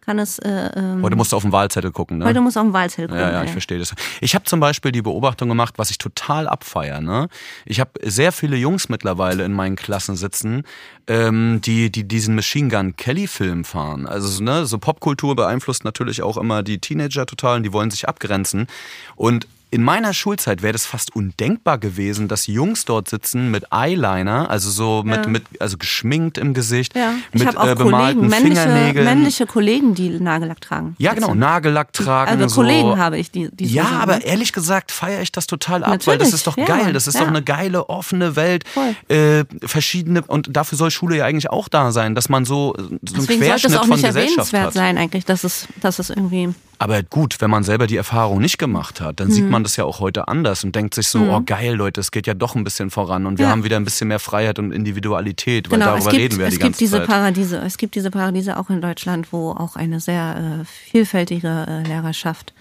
[0.00, 0.38] kann es.
[0.38, 2.24] Äh, ähm, Heute musst du auf den Wahlzettel gucken, ne?
[2.24, 3.22] heute muss auf den Wahlzettel gucken.
[3.22, 3.52] Ja, ja, ich ey.
[3.52, 3.94] verstehe das.
[4.22, 7.02] Ich habe zum Beispiel die Beobachtung gemacht, was ich total abfeier.
[7.02, 7.28] Ne?
[7.66, 10.64] Ich habe sehr viele Jungs mittlerweile in meinen Klassen sitzen,
[11.06, 14.06] ähm, die, die diesen Machine Gun Kelly Film fahren.
[14.06, 18.08] Also ne, so Popkultur beeinflusst natürlich auch immer die Teenager total und die wollen sich
[18.08, 18.68] abgrenzen.
[19.16, 24.50] Und in meiner Schulzeit wäre das fast undenkbar gewesen, dass Jungs dort sitzen mit Eyeliner,
[24.50, 25.26] also so mit, Ja.
[25.28, 29.04] mit also geschminkt im Gesicht, Ja, mit auch äh, bemalten Kollegen, männliche, Fingernägeln.
[29.04, 30.96] männliche Kollegen, die Nagellack tragen.
[30.98, 31.34] ja, genau.
[31.34, 32.30] Nagellack tragen.
[32.30, 32.60] Also so.
[32.62, 34.24] Kollegen habe ich, die, die so Ja, aber ne?
[34.24, 36.92] ehrlich gesagt feiere ich das total ab, weil das Natürlich, ist doch ja, geil.
[36.92, 38.64] Das ist doch eine geile, offene Welt.
[39.08, 42.82] Äh, verschiedene, und dafür soll Schule ja eigentlich auch da sein, dass man so, so
[42.82, 45.98] einen Deswegen sollte Querschnitt es auch von nicht Gesellschaft erwähnenswert sein, eigentlich, dass es, dass
[45.98, 46.48] es irgendwie
[46.80, 49.32] Aber gut, wenn man selber die Erfahrung nicht gemacht hat, dann mhm.
[49.32, 51.28] sieht man das ja auch heute anders und denkt sich so, mhm.
[51.28, 53.50] oh geil, Leute, es geht ja doch ein bisschen voran und wir ja.
[53.50, 56.54] haben wieder ein bisschen mehr Freiheit und Individualität, weil genau, darüber gibt, reden wir es
[56.54, 57.06] die gibt ganze diese Zeit.
[57.06, 61.86] Paradiese, es gibt diese Paradiese auch in Deutschland, wo auch eine sehr äh, vielfältige äh,
[61.86, 62.54] Lehrerschaft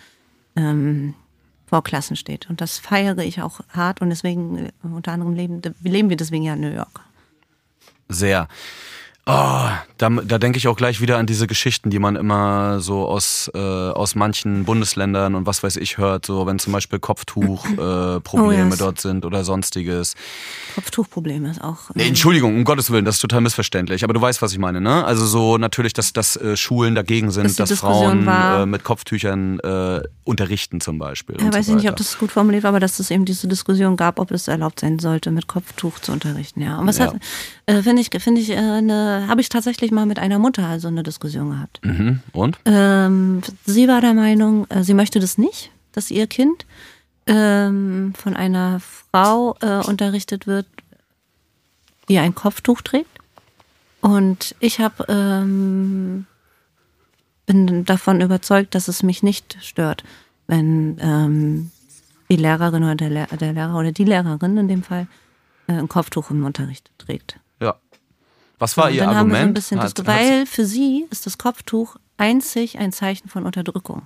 [0.58, 1.14] ähm,
[1.66, 2.50] vor Klassen steht.
[2.50, 6.44] Und das feiere ich auch hart und deswegen, äh, unter anderem leben, leben wir deswegen
[6.44, 7.00] ja in New York.
[8.10, 8.50] Sehr.
[9.32, 13.06] Oh, da, da denke ich auch gleich wieder an diese Geschichten, die man immer so
[13.08, 18.16] aus, äh, aus manchen Bundesländern und was weiß ich hört, so wenn zum Beispiel Kopftuchprobleme
[18.18, 18.78] äh, Probleme Oh, yes.
[18.80, 20.16] dort sind oder sonstiges.
[20.74, 21.92] Kopftuchprobleme ist auch.
[21.94, 24.04] Nee, ähm, Entschuldigung, um Gottes Willen, das ist total missverständlich.
[24.04, 25.06] Aber du weißt, was ich meine, ne?
[25.06, 28.84] Also so natürlich, dass, dass äh, Schulen dagegen sind, Dass dass Frauen war- äh, mit
[28.84, 31.36] Kopftüchern äh, unterrichten zum Beispiel.
[31.40, 33.48] Ja, weiß so ich nicht, ob das gut formuliert war, aber dass es eben diese
[33.48, 36.62] Diskussion gab, ob es erlaubt sein sollte, mit Kopftuch zu unterrichten.
[36.62, 37.08] Ja, und was Ja.
[37.08, 37.16] hat,
[37.68, 38.50] äh, finde ich, finde ich,
[39.20, 41.80] äh, habe ich tatsächlich mal mit einer Mutter also eine Diskussion gehabt.
[41.84, 42.22] Mhm.
[42.34, 42.58] Und?
[42.66, 46.66] Ähm, sie war der Meinung, äh, sie möchte das nicht, dass ihr Kind
[47.28, 50.66] ähm, von einer Frau äh, unterrichtet wird,
[52.08, 53.10] die ein Kopftuch trägt.
[54.02, 56.26] Und ich habe ähm,
[57.46, 60.04] bin davon überzeugt, dass es mich nicht stört,
[60.48, 61.72] wenn ähm,
[62.30, 65.08] die Lehrerin oder der, Lehr der Lehrer oder die Lehrerin in dem Fall
[65.68, 67.40] äh, ein Kopftuch im Unterricht trägt.
[68.60, 69.54] Was war ihr so ein Argument?
[69.54, 74.04] bisschen Hat- weil für sie ist das Kopftuch einzig ein Zeichen von Unterdrückung.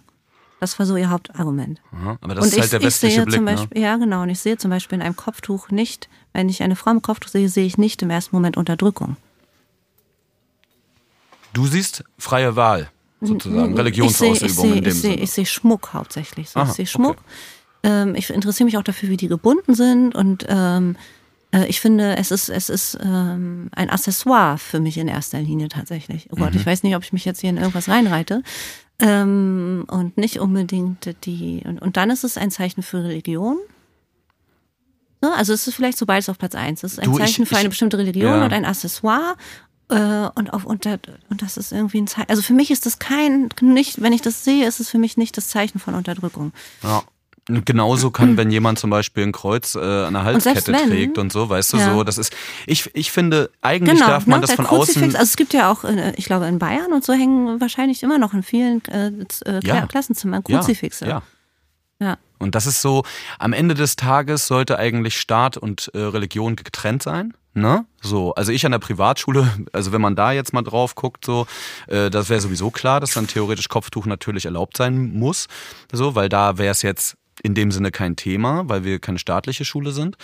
[0.60, 1.82] Das war so ihr Hauptargument.
[1.92, 3.52] Aha, aber das und ist halt ich, der ich westliche sehe Blick, zum ne?
[3.52, 6.78] Beispiel, ja genau, und ich sehe zum Beispiel in einem Kopftuch nicht, wenn ich eine
[6.78, 9.18] Frau im Kopftuch sehe, sehe ich nicht im ersten Moment Unterdrückung.
[11.54, 12.90] Du siehst freie Wahl,
[13.22, 15.24] sozusagen, Religionsausübung ich ich in dem ich sehe, Sinne.
[15.24, 16.50] ich sehe Schmuck hauptsächlich.
[16.50, 17.18] So, Aha, ich sehe Schmuck.
[17.84, 21.00] Ähm, ich interessiere mich auch dafür, wie die gebunden sind und ähm, äh,
[21.68, 26.28] ich finde, es ist, es ist ähm, ein Accessoire für mich in erster Linie tatsächlich.
[26.32, 26.40] Oh Mhm.
[26.40, 28.42] Gott, ich weiß nicht, ob ich mich jetzt hier in irgendwas reinreite.
[29.00, 31.62] Ähm, und nicht unbedingt die.
[31.66, 33.58] Und, und dann ist es ein Zeichen für Religion.
[35.22, 36.84] So, also es ist vielleicht so beides auf Platz eins.
[36.84, 38.46] Es ist ein Du, ich- Zeichen für ich- eine bestimmte Religion ja.
[38.46, 39.36] und ein Accessoire.
[39.90, 42.30] Äh, und, auf, und, und das ist irgendwie ein Zeichen.
[42.30, 45.18] Also für mich ist das kein, nicht, wenn ich das sehe, ist es für mich
[45.18, 46.52] nicht das Zeichen von Unterdrückung.
[46.82, 47.04] Ja.
[47.50, 51.18] Und genauso kann, wenn jemand zum Beispiel ein Kreuz äh, an der Halskette wenn- trägt
[51.18, 51.94] und so, weißt du, Ja.
[51.94, 52.34] so, das ist,
[52.68, 55.70] ich, ich finde, eigentlich darf man das Genau, der von außen, Also es gibt ja
[55.70, 59.08] auch, äh, ich glaube in Bayern und so hängen wahrscheinlich immer noch in vielen äh,
[59.46, 59.86] äh, Ja.
[59.88, 61.06] Klassenzimmern ja, Kruzifixe.
[61.06, 61.22] ja.
[62.00, 62.18] Ja.
[62.40, 63.04] Und das ist so,
[63.40, 67.34] am Ende des Tages sollte eigentlich Staat und äh, Religion getrennt sein.
[67.54, 67.86] Ne?
[68.02, 71.46] So, also ich an der Privatschule, also wenn man da jetzt mal drauf guckt, so,
[71.88, 75.48] äh, das wäre sowieso klar, dass dann theoretisch Kopftuch natürlich erlaubt sein muss.
[75.92, 79.66] So, weil da wäre es jetzt in dem Sinne kein Thema, weil wir keine staatliche
[79.66, 80.18] Schule sind.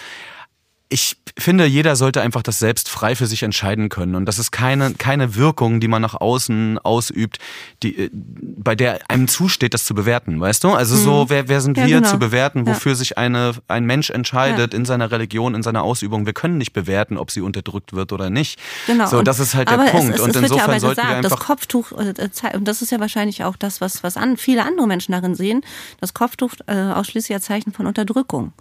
[0.91, 4.15] Ich finde, jeder sollte einfach das selbst frei für sich entscheiden können.
[4.15, 7.37] Und das ist keine, keine Wirkung, die man nach außen ausübt,
[7.83, 10.69] die, äh, bei der einem zusteht, das zu bewerten, weißt du?
[10.71, 12.09] Also so, wer, wer sind Ja, wir genau.
[12.09, 12.71] zu bewerten, Ja.
[12.73, 16.25] wofür sich eine, ein Mensch entscheidet in seiner Religion, in seiner Ausübung?
[16.25, 18.59] Wir können nicht bewerten, ob sie unterdrückt wird oder nicht.
[18.87, 19.05] Genau.
[19.05, 20.15] So, und- das ist halt der Punkt.
[20.15, 21.39] Es, es, und es ja insofern aber sollten gesagt, wir das.
[21.39, 24.87] Kopftuch, äh, zei- und das ist ja wahrscheinlich auch das, was, was an, viele andere
[24.87, 25.61] Menschen darin sehen,
[26.01, 28.53] das Kopftuch äh, ausschließlich als Zeichen von Unterdrückung.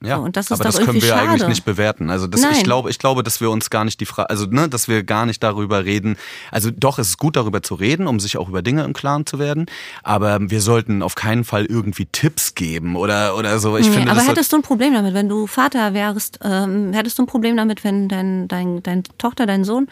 [0.00, 1.50] Ja, So, und das ist aber doch das können wir irgendwie eigentlich schade.
[1.50, 2.08] nicht bewerten.
[2.10, 4.68] Also das, ich glaube, ich glaube, dass wir uns gar nicht die Frage, also ne,
[4.68, 6.16] dass wir gar nicht darüber reden.
[6.52, 9.26] Also doch, es ist gut darüber zu reden, um sich auch über Dinge im Klaren
[9.26, 9.66] zu werden.
[10.04, 13.76] Aber wir sollten auf keinen Fall irgendwie Tipps geben oder oder so.
[13.76, 17.18] Ich Nee, finde, aber hättest du ein Problem damit, wenn du Vater wärst, ähm, hättest
[17.18, 19.88] du ein Problem damit, wenn dein, dein, dein Tochter, dein Sohn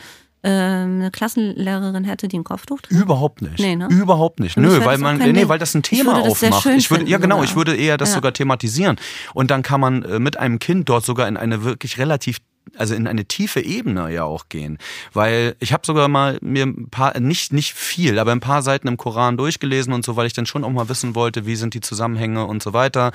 [0.50, 3.00] eine Klassenlehrerin hätte, die ein Kopftuch trägt?
[3.00, 3.58] Überhaupt nicht.
[3.58, 3.88] Nee, ne?
[3.90, 4.56] Überhaupt nicht.
[4.56, 6.66] Nö, weil man, nee, weil das ein Ich Thema sehr aufmacht.
[6.76, 7.44] ich würde, ja finden genau, sogar.
[7.50, 8.14] ich würde eher das Ja.
[8.16, 8.96] sogar thematisieren.
[9.34, 12.38] Und dann kann man äh, mit einem Kind dort sogar in eine wirklich relativ
[12.76, 14.78] also in eine tiefe Ebene ja auch gehen,
[15.12, 18.88] weil ich habe sogar mal mir ein paar nicht nicht viel, aber ein paar Seiten
[18.88, 21.74] im Koran durchgelesen und so, weil ich dann schon auch mal wissen wollte, wie sind
[21.74, 23.12] die Zusammenhänge und so weiter.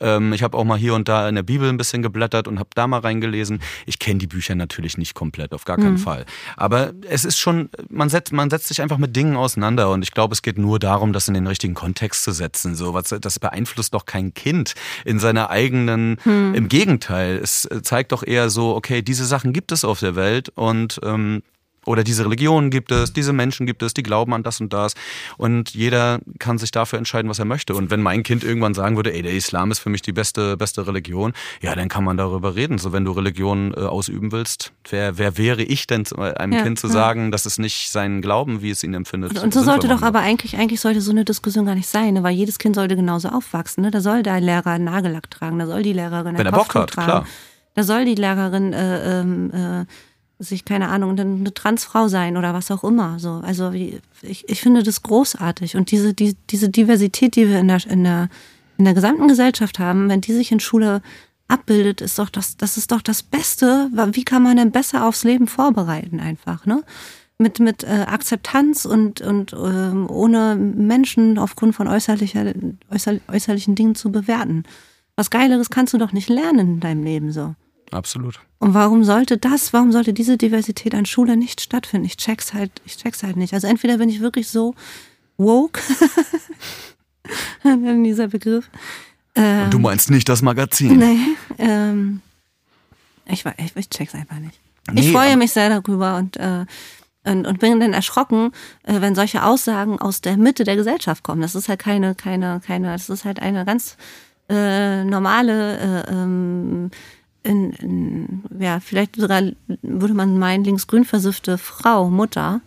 [0.00, 2.58] Ähm, ich habe auch mal hier und da in der Bibel ein bisschen geblättert und
[2.58, 3.60] habe da mal reingelesen.
[3.86, 5.98] Ich kenne die Bücher natürlich nicht komplett, auf gar keinen Mhm.
[5.98, 6.26] Fall.
[6.56, 10.10] Aber es ist schon, man setzt, man setzt sich einfach mit Dingen auseinander und ich
[10.12, 12.74] glaube, es geht nur darum, das in den richtigen Kontext zu setzen.
[12.74, 16.54] So, was, das beeinflusst doch kein Kind in seiner eigenen, Hm.
[16.54, 17.38] im Gegenteil.
[17.42, 21.42] Es zeigt doch eher so, okay, diese Sachen gibt es auf der Welt und ähm,
[21.86, 24.92] oder diese Religionen gibt es, diese Menschen gibt es, die glauben an das und das.
[25.38, 27.74] Und jeder kann sich dafür entscheiden, was er möchte.
[27.74, 30.58] Und wenn mein Kind irgendwann sagen würde, ey, der Islam ist für mich die beste,
[30.58, 32.76] beste Religion, ja, dann kann man darüber reden.
[32.76, 36.62] So, wenn du Religion äh, ausüben willst, wer, wer wäre ich denn, zu- einem Ja,
[36.62, 36.92] Kind zu ja.
[36.92, 39.38] sagen, das ist nicht sein Glauben, wie es ihn empfindet.
[39.42, 42.22] Und so sollte doch aber eigentlich, eigentlich sollte so eine Diskussion gar nicht sein, ne?
[42.22, 43.82] weil jedes Kind sollte genauso aufwachsen.
[43.84, 43.90] Ne?
[43.90, 46.74] Da soll der Lehrer einen Nagellack tragen, da soll die Lehrerin ein Wenn er Bock
[46.74, 47.06] hat, tragen.
[47.06, 47.26] klar.
[47.78, 49.84] Da soll die Lehrerin äh, ähm, äh,
[50.42, 53.20] sich, keine Ahnung, eine Transfrau sein oder was auch immer.
[53.20, 54.00] So, also ich,
[54.48, 55.76] ich finde das großartig.
[55.76, 58.30] Und diese, die, diese Diversität, die wir in der, in, der,
[58.78, 61.02] in der gesamten Gesellschaft haben, wenn die sich in Schule
[61.46, 63.90] abbildet, ist doch das, das ist doch das Beste.
[64.10, 66.82] Wie kann man denn besser aufs Leben vorbereiten einfach, ne?
[67.38, 72.52] Mit, mit äh, Akzeptanz und, und ähm, ohne Menschen aufgrund von äußerlicher,
[72.90, 74.64] äußer, äußerlichen Dingen zu bewerten.
[75.14, 77.54] Was Geileres kannst du doch nicht lernen in deinem Leben so.
[77.90, 78.40] Absolut.
[78.58, 82.06] Und warum sollte das, warum sollte diese Diversität an Schule nicht stattfinden?
[82.06, 83.54] Ich check's halt, ich check's halt nicht.
[83.54, 84.74] Also entweder bin ich wirklich so
[85.36, 85.80] woke,
[88.04, 88.68] dieser Begriff,
[89.38, 90.98] ähm, Und du meinst nicht das Magazin?
[90.98, 91.18] Nee,
[91.58, 92.20] ähm,
[93.26, 94.58] ich, ich, ich check's einfach nicht.
[94.90, 96.64] Nee, ich freue mich sehr darüber und, äh,
[97.24, 101.40] und, und bin dann erschrocken, äh, wenn solche Aussagen aus der Mitte der Gesellschaft kommen.
[101.40, 103.96] Das ist halt keine, keine, keine, das ist halt eine ganz
[104.48, 106.90] äh, normale, äh, ähm,
[107.48, 109.42] in, in, ja, vielleicht sogar
[109.82, 112.60] würde man meinen, linksgrün versiffte Frau, Mutter,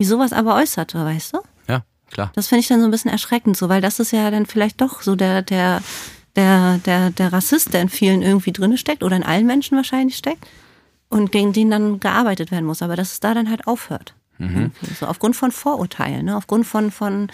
[0.00, 1.38] die sowas aber äußerte, weißt du?
[1.68, 2.32] Ja, klar.
[2.34, 4.80] Das finde ich dann so ein bisschen erschreckend, so, weil das ist ja dann vielleicht
[4.80, 5.82] doch so der, der,
[6.34, 10.16] der, der, der Rassist, der in vielen irgendwie drinne steckt oder in allen Menschen wahrscheinlich
[10.16, 10.44] steckt
[11.08, 14.14] und gegen den dann gearbeitet werden muss, aber dass es da dann halt aufhört.
[14.38, 14.72] Mhm.
[14.98, 16.36] So aufgrund von Vorurteilen, ne?
[16.36, 17.28] aufgrund von, von,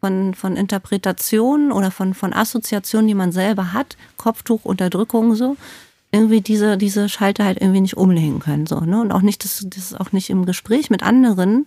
[0.00, 5.58] von, von Interpretationen oder von, von Assoziationen, die man selber hat, Kopftuch, Unterdrückung so,
[6.16, 8.66] irgendwie diese, diese Schalter halt irgendwie nicht umlegen können.
[8.66, 9.00] So, ne?
[9.00, 11.66] Und auch nicht, das, das auch nicht im Gespräch mit anderen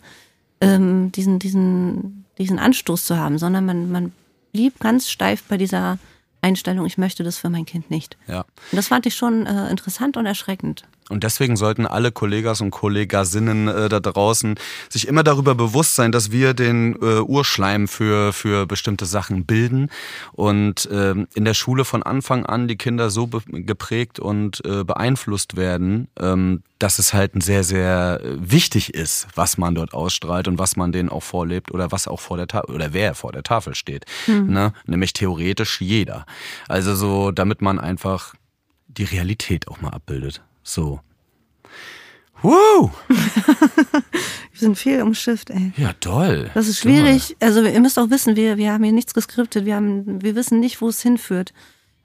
[0.59, 4.11] ähm, diesen, diesen, diesen Anstoß zu haben, sondern man, man
[4.51, 5.99] blieb ganz steif bei dieser
[6.41, 8.17] Einstellung, ich möchte das für mein Kind nicht.
[8.27, 8.41] Ja.
[8.71, 10.85] Und das fand ich schon äh, interessant und erschreckend.
[11.09, 14.55] Und deswegen sollten alle Kollegas und Kollegasinnen äh, da draußen
[14.89, 19.89] sich immer darüber bewusst sein, dass wir den äh, Urschleim für, für bestimmte Sachen bilden
[20.33, 25.57] und äh, in der Schule von Anfang an die Kinder so geprägt und äh, beeinflusst
[25.57, 30.59] werden, ähm, dass es halt sehr, sehr äh, wichtig ist, was man dort ausstrahlt und
[30.59, 33.43] was man denen auch vorlebt oder was auch vor der Tafel oder wer vor der
[33.43, 34.05] Tafel steht.
[34.27, 34.53] Mhm.
[34.53, 34.73] Ne?
[34.85, 36.25] Nämlich theoretisch jeder.
[36.67, 38.35] Also so, damit man einfach
[38.87, 40.41] die Realität auch mal abbildet.
[40.69, 40.99] So.
[42.43, 42.91] Woo!
[43.09, 44.11] wir
[44.53, 45.73] sind viel umschifft, ey.
[45.77, 46.51] Ja, toll.
[46.53, 47.29] Das ist schwierig.
[47.29, 47.37] Toll.
[47.39, 49.65] Also ihr müsst auch wissen, wir, wir haben hier nichts geskriptet.
[49.65, 51.53] Wir, haben, wir wissen nicht, wo es hinführt.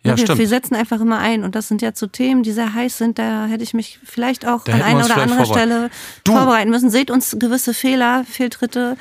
[0.03, 0.39] Ja, wir, stimmt.
[0.39, 1.45] wir setzen einfach immer ein.
[1.45, 3.19] Und das sind ja so Themen, die sehr heiß sind.
[3.19, 5.91] Da hätte ich mich vielleicht auch da an einer oder anderen Stelle
[6.25, 6.33] du.
[6.33, 6.89] vorbereiten müssen.
[6.89, 8.97] Seht uns gewisse Fehler, Fehltritte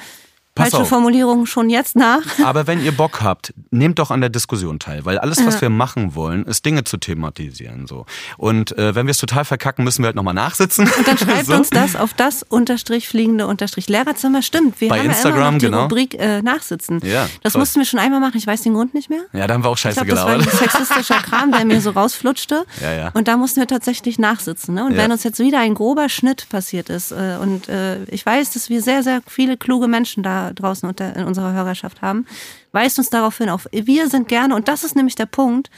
[0.55, 0.85] falsche.
[0.85, 2.21] Formulierung schon jetzt nach.
[2.43, 5.61] Aber wenn ihr Bock habt, nehmt doch an der Diskussion teil, weil alles, was ja.
[5.61, 7.87] wir machen wollen, ist Dinge zu thematisieren.
[7.87, 8.05] So.
[8.37, 10.89] Und äh, wenn wir es total verkacken, müssen wir halt nochmal nachsitzen.
[10.97, 11.53] Und dann schreibt so.
[11.53, 14.41] uns das auf das unterstrich fliegende unterstrich Lehrerzimmer.
[14.41, 15.81] Stimmt, wir Bei haben Instagram, ja immer noch die genau.
[15.83, 16.99] Rubrik äh, Nachsitzen.
[17.03, 17.59] Ja, das toll.
[17.61, 19.23] mussten wir schon einmal machen, ich weiß den Grund nicht mehr.
[19.33, 20.45] Ja, da haben wir auch scheiße ich glaub, gelabert.
[20.45, 22.65] Das war ein sexistischer Kram, der mir so rausflutschte.
[22.81, 23.11] Ja, ja.
[23.13, 24.75] Und da mussten wir tatsächlich nachsitzen.
[24.75, 24.85] Ne?
[24.85, 28.51] Und wenn uns jetzt wieder ein grober Schnitt passiert ist, äh, und äh, ich weiß,
[28.51, 32.25] dass wir sehr, sehr viele kluge Menschen da draußen unter, in unserer Hörerschaft haben,
[32.71, 33.49] weist uns darauf hin.
[33.49, 35.69] Auf, wir sind gerne, und das ist nämlich der Punkt,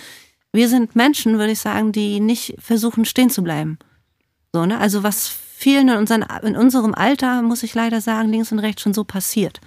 [0.54, 3.78] wir sind Menschen, würde ich sagen, die nicht versuchen, stehen zu bleiben.
[4.54, 4.80] So, ne?
[4.80, 8.82] Also was vielen in, unseren, in unserem Alter, muss ich leider sagen, links und rechts
[8.82, 9.60] schon so passiert.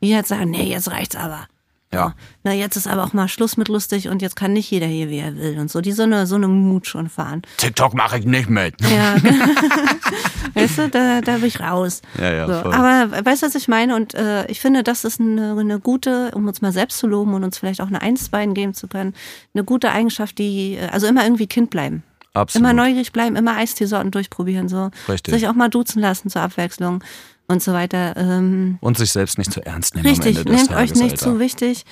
[0.00, 1.48] Die jetzt sagen, nee, jetzt reicht's aber.
[1.96, 2.14] Ja.
[2.44, 5.10] Na, jetzt ist aber auch mal Schluss mit lustig und jetzt kann nicht jeder hier,
[5.10, 5.80] wie er will und so.
[5.80, 7.42] Die so eine, so eine Mut schon fahren.
[7.56, 8.74] TikTok mache ich nicht mit.
[8.82, 9.16] Ja,
[10.54, 12.02] weißt du, da, da bin ich raus.
[12.18, 12.70] Ja, ja, so.
[12.70, 13.96] Aber weißt du, was ich meine?
[13.96, 17.34] Und äh, ich finde, das ist eine, eine gute, um uns mal selbst zu loben
[17.34, 19.14] und uns vielleicht auch eine Einsbein geben zu können,
[19.54, 22.02] eine gute Eigenschaft, die, äh, also immer irgendwie Kind bleiben.
[22.34, 22.64] Absolut.
[22.64, 24.90] Immer neugierig bleiben, immer Eisteesorten durchprobieren, so.
[25.08, 25.32] Richtig.
[25.32, 27.02] Sich auch mal duzen lassen zur Abwechslung
[27.48, 28.14] und so weiter.
[28.16, 30.96] Ähm, Und sich selbst nicht zu ernst nehmen Richtig, am Ende des nehmt Tages, euch
[31.02, 31.24] nicht Alter.
[31.24, 31.84] zu wichtig.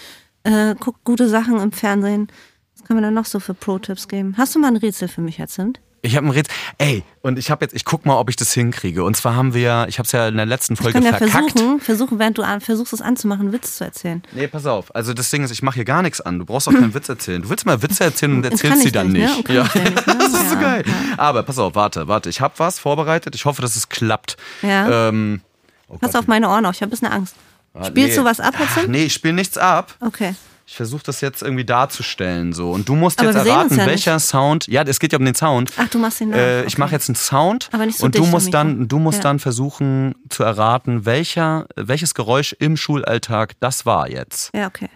[0.45, 2.29] Äh, guckt gute Sachen im Fernsehen.
[2.77, 4.35] Was können wir dann noch so für Pro-Tipps geben?
[4.37, 5.81] Hast du mal ein Rätsel für mich, Herr Zimt?
[6.05, 6.55] Ich habe ein Rätsel.
[6.79, 9.05] Ey, und ich habe jetzt, ich guck mal, ob ich das hinkriege.
[9.05, 11.03] Und zwar haben wir ja, ich habe es ja in der letzten Ich Folge kann
[11.11, 11.53] ja verkackt.
[11.53, 14.23] versuchen, versuchen, während du an, versuchst, es anzumachen, einen Witz zu erzählen.
[14.33, 14.95] Nee, pass auf.
[14.95, 16.39] Also das Ding ist, ich mache hier gar nichts an.
[16.39, 17.41] Du brauchst auch keinen Witz erzählen.
[17.41, 19.35] Du willst mal Witze erzählen und erzählst sie ich dann nicht, ne?
[19.37, 19.45] nicht.
[19.47, 19.65] Kann Ja.
[19.65, 20.15] ich ja nicht, ne?
[20.19, 20.85] Das ist so geil.
[20.87, 20.95] ja.
[21.17, 22.29] Aber pass auf, warte, warte.
[22.29, 23.35] Ich habe was vorbereitet.
[23.35, 24.37] Ich hoffe, dass es klappt.
[24.63, 25.09] Ja.
[25.09, 25.41] Ähm,
[25.89, 26.21] oh Pass Gott.
[26.23, 27.35] auf meine Ohren auf, ich habe ein bisschen Angst.
[27.73, 28.23] Ah, Spielst nee.
[28.23, 28.87] du was ab, Ach?
[28.87, 29.95] Nee, ich spiele nichts ab.
[30.01, 30.35] Okay.
[30.67, 34.19] Ich versuche das jetzt irgendwie darzustellen so und du musst Aber jetzt erraten, ja welcher
[34.19, 34.67] Sound.
[34.67, 35.73] Ja, es geht ja um den Sound.
[35.77, 36.39] Ach, du machst den nach.
[36.39, 36.81] Äh, ich okay.
[36.81, 39.25] mache jetzt einen Sound Aber nicht so und du musst dann, du musst Ja.
[39.25, 44.51] dann versuchen zu erraten, welcher, welches Geräusch im Schulalltag das war jetzt.
[44.55, 44.89] Ja, okay.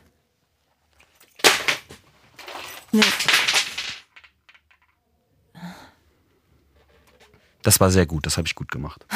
[2.93, 3.03] Nee.
[7.63, 9.05] Das war sehr gut, das habe ich gut gemacht.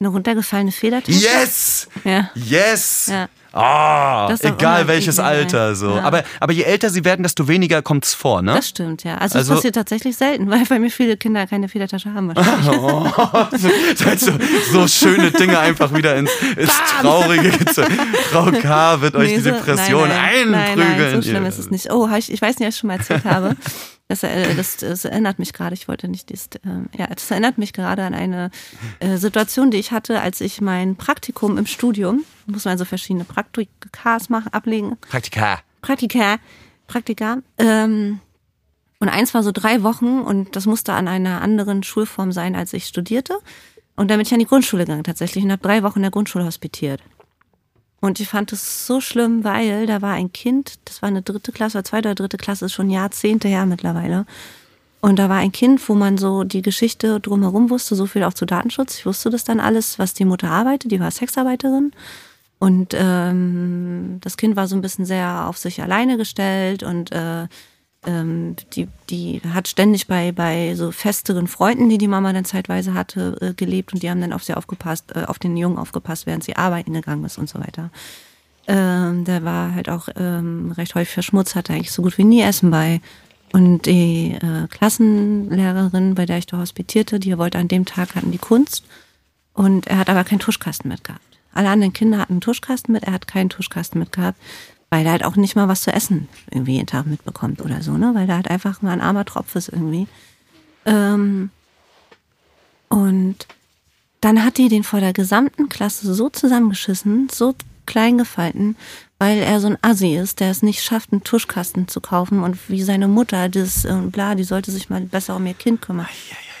[0.00, 1.18] Eine runtergefallene Federtasche?
[1.18, 1.88] Yes!
[2.04, 2.30] Ja.
[2.34, 3.08] Yes!
[3.08, 3.28] Ja.
[3.52, 5.18] Ah, egal welches.
[5.18, 5.96] Alter so.
[5.96, 6.02] Ja.
[6.02, 8.54] Aber, aber je älter sie werden, desto weniger kommt's vor, ne?
[8.54, 9.16] Das stimmt, ja.
[9.18, 14.20] Also, Also- das passiert tatsächlich selten, weil bei mir viele Kinder keine Federtasche haben wahrscheinlich.
[14.20, 14.32] so,
[14.72, 17.50] so schöne Dinge einfach wieder ins, ins Traurige.
[17.50, 17.98] gezogen.
[18.30, 19.00] Frau K.
[19.00, 20.88] wird euch Nee, die so- Depression nein, nein, einprügeln.
[20.88, 21.90] Nein, nein, so schlimm ist es nicht.
[21.92, 23.56] Oh, ich, ich weiß nicht, ob ich schon mal erzählt habe.
[24.10, 27.58] Das, äh, das, das erinnert mich gerade, ich wollte nicht, das, ähm, ja, das erinnert
[27.58, 28.50] mich gerade an eine
[28.98, 33.24] äh, Situation, die ich hatte, als ich mein Praktikum im Studium, muss man so verschiedene
[33.24, 35.60] Praktikas machen, ablegen, Praktika.
[35.80, 36.38] Praktika,
[36.88, 37.38] Praktika.
[37.56, 38.18] Ähm,
[38.98, 42.72] und eins war so drei Wochen und das musste an einer anderen Schulform sein, als
[42.72, 43.38] ich studierte.
[43.94, 46.10] Und dann bin ich an die Grundschule gegangen tatsächlich und habe drei Wochen in der
[46.10, 47.00] Grundschule hospitiert.
[48.00, 51.52] Und ich fand es so schlimm, weil da war ein Kind, das war eine dritte
[51.52, 54.26] Klasse oder zweite oder dritte Klasse, ist schon Jahrzehnte her mittlerweile.
[55.02, 58.34] Und da war ein Kind, wo man so die Geschichte drumherum wusste, so viel auch
[58.34, 58.98] zu Datenschutz.
[58.98, 61.92] Ich wusste das dann alles, was die Mutter arbeitet, die war Sexarbeiterin.
[62.58, 67.48] Und ähm, das Kind war so ein bisschen sehr auf sich alleine gestellt und äh,
[68.06, 72.94] ähm, die, die hat ständig bei, bei so festeren Freunden, die die Mama dann zeitweise
[72.94, 76.26] hatte, äh, gelebt und die haben dann auf sie aufgepasst, äh, auf den Jungen aufgepasst,
[76.26, 77.90] während sie arbeiten gegangen ist und so weiter.
[78.66, 82.42] Ähm, der war halt auch ähm, recht häufig verschmutzt, hatte eigentlich so gut wie nie
[82.42, 83.00] Essen bei.
[83.52, 88.30] Und die äh, Klassenlehrerin, bei der ich da hospitierte, die wollte an dem Tag hatten
[88.30, 88.84] die Kunst
[89.54, 91.20] und er hat aber keinen Tuschkasten mitgehabt.
[91.52, 94.38] Alle anderen Kinder hatten einen Tuschkasten mit, er hat keinen Tuschkasten mitgehabt,
[94.90, 97.92] weil er halt auch nicht mal was zu essen irgendwie jeden Tag mitbekommt oder so,
[97.92, 98.12] ne?
[98.14, 100.08] Weil er halt einfach mal ein armer Tropf ist irgendwie.
[100.84, 101.50] Ähm,
[102.88, 103.46] und
[104.20, 107.54] dann hat die den vor der gesamten Klasse so zusammengeschissen, so
[107.86, 108.76] klein gefalten,
[109.18, 112.68] weil er so ein Assi ist, der es nicht schafft, einen Tuschkasten zu kaufen und
[112.68, 116.08] wie seine Mutter, das äh, bla, die sollte sich mal besser um ihr Kind kümmern.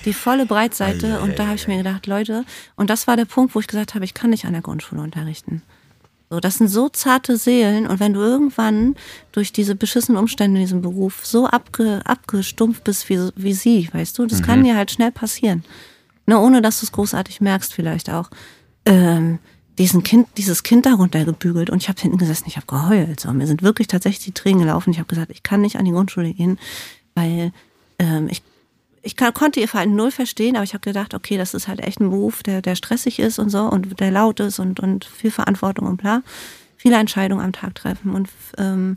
[0.04, 2.44] Die volle Breitseite und da habe ich mir gedacht, Leute,
[2.76, 5.02] und das war der Punkt, wo ich gesagt habe, ich kann nicht an der Grundschule
[5.02, 5.62] unterrichten.
[6.32, 8.94] So, das sind so zarte Seelen und wenn du irgendwann
[9.32, 14.16] durch diese beschissenen Umstände in diesem Beruf so abge, abgestumpft bist wie, wie sie, weißt
[14.16, 15.64] du, das kann dir halt schnell passieren.
[16.26, 18.30] Ne, ohne dass du es großartig merkst vielleicht auch.
[18.86, 19.40] Ähm,
[19.78, 23.18] diesen kind, dieses Kind darunter gebügelt und ich habe hinten gesessen, ich habe geheult.
[23.18, 23.32] So.
[23.32, 24.90] Mir sind wirklich tatsächlich die Tränen gelaufen.
[24.90, 26.60] Ich habe gesagt, ich kann nicht an die Grundschule gehen,
[27.14, 27.50] weil
[27.98, 28.42] ähm, ich
[29.02, 31.80] ich kann, konnte ihr Verhalten null verstehen, aber ich habe gedacht, okay, das ist halt
[31.80, 35.04] echt ein Beruf, der, der stressig ist und so und der laut ist und, und
[35.04, 36.22] viel Verantwortung und bla.
[36.76, 38.96] Viele Entscheidungen am Tag treffen und, ähm,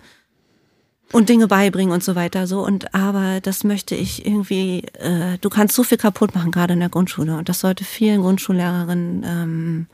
[1.11, 2.47] und Dinge beibringen und so weiter.
[2.47, 2.65] So.
[2.65, 6.79] Und aber das möchte ich irgendwie, äh, du kannst so viel kaputt machen, gerade in
[6.79, 7.35] der Grundschule.
[7.35, 9.87] Und das sollte vielen Grundschullehrerinnen ähm,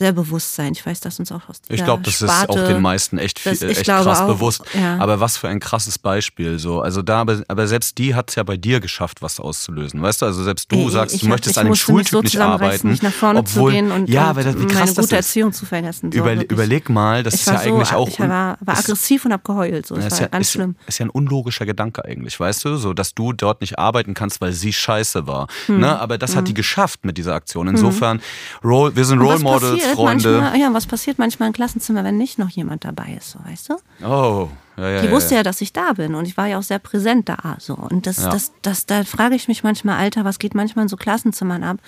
[0.00, 0.72] sehr bewusst sein.
[0.72, 3.18] Ich weiß, dass uns auch aus Ich der glaube, das ist Sparte, auch den meisten
[3.18, 4.62] echt, viel, ich echt krass auch, bewusst.
[4.72, 4.96] ja.
[4.98, 6.58] Aber was für ein krasses Beispiel.
[6.58, 6.80] So.
[6.80, 10.00] Also da, aber, aber selbst die hat es ja bei dir geschafft, was auszulösen.
[10.00, 12.20] Weißt du, also selbst du Ey, sagst, ich du möchtest ich an dem Schultyp so
[12.22, 12.88] nicht arbeiten.
[12.90, 15.12] nicht nach vorne obwohl, zu gehen und, ja, weil das, wie krass gute das ist.
[15.12, 16.10] Erziehung zu vergessen.
[16.10, 16.50] So, Über, wirklich.
[16.50, 18.08] überleg mal, das ich ist ja so, eigentlich auch.
[18.08, 19.86] ich war, war ist- aggressiv und hab geheult.
[19.86, 19.96] So.
[19.96, 20.76] Ja, Das ist war ja, ganz ist, schlimm.
[20.86, 24.40] ist ja ein unlogischer Gedanke eigentlich, weißt du, so dass du dort nicht arbeiten kannst,
[24.40, 25.46] weil sie scheiße war.
[25.66, 25.80] Hm.
[25.80, 26.00] Ne?
[26.00, 27.68] Aber das hat die geschafft mit dieser Aktion.
[27.68, 28.22] Insofern,
[28.64, 30.28] Role, wir sind Role Models, Freunde.
[30.40, 33.70] Manchmal, ja, was passiert manchmal im Klassenzimmer, wenn nicht noch jemand dabei ist, so, weißt
[33.70, 34.06] du?
[34.06, 35.02] Oh, ja, ja.
[35.02, 35.38] Die wusste ja.
[35.40, 37.74] ja, dass ich da bin und ich war ja auch sehr präsent da, so.
[37.74, 38.30] Und das, Ja.
[38.30, 41.78] das, das, da frage ich mich manchmal, Alter, was geht manchmal in so Klassenzimmern ab,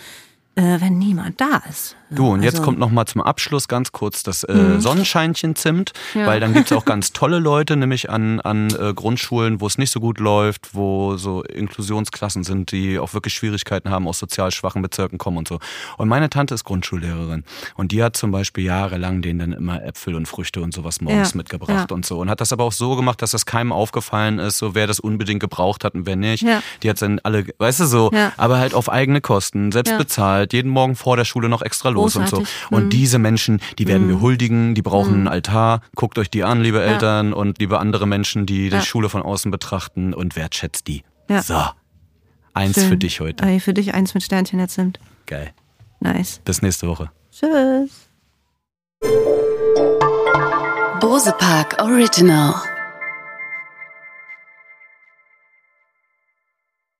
[0.55, 1.97] äh, wenn niemand da ist?
[2.11, 5.93] Du, und jetzt also- kommt noch mal zum Abschluss ganz kurz das äh, Sonnenscheinchen Zimt,
[6.15, 6.27] Ja.
[6.27, 9.91] weil dann gibt's auch ganz tolle Leute, nämlich an, an äh, Grundschulen, wo es nicht
[9.91, 14.83] so gut läuft, wo so Inklusionsklassen sind, die auch wirklich Schwierigkeiten haben, aus sozial schwachen
[14.83, 15.59] Bezirken kommen und so.
[15.97, 17.45] Und meine Tante ist Grundschullehrerin
[17.77, 21.31] und die hat zum Beispiel jahrelang denen dann immer Äpfel und Früchte und sowas morgens
[21.33, 21.95] Ja, mitgebracht ja.
[21.95, 22.19] und so.
[22.19, 25.01] Und hat das aber auch so gemacht, dass das keinem aufgefallen ist, so wer das
[25.01, 26.43] unbedingt gebraucht hat und wer nicht.
[26.43, 26.62] Ja.
[26.83, 29.97] Die hat dann alle, weißt du so, aber halt auf eigene Kosten, selbst Ja.
[30.43, 32.37] Bezahlt, jeden Morgen vor der Schule noch extra los und so.
[32.39, 32.71] Großartig.
[32.71, 32.91] Und Mhm.
[32.91, 35.81] diese Menschen, die werden wir huldigen, die brauchen einen Altar.
[35.95, 36.85] Guckt euch die an, liebe Ja.
[36.85, 38.83] Eltern und liebe andere Menschen, die die Ja.
[38.83, 41.03] Schule von außen betrachten und wertschätzt die.
[41.29, 41.43] Ja.
[41.43, 41.61] So.
[42.55, 42.89] Eins Schön.
[42.89, 43.45] für dich heute.
[43.45, 44.99] Ey, für dich eins mit Sternchen jetzt sind.
[45.27, 45.53] Geil.
[46.01, 46.41] Nice.
[46.45, 47.11] Bis nächste Woche.
[47.31, 48.09] Tschüss.
[51.01, 52.55] Bose Park Original.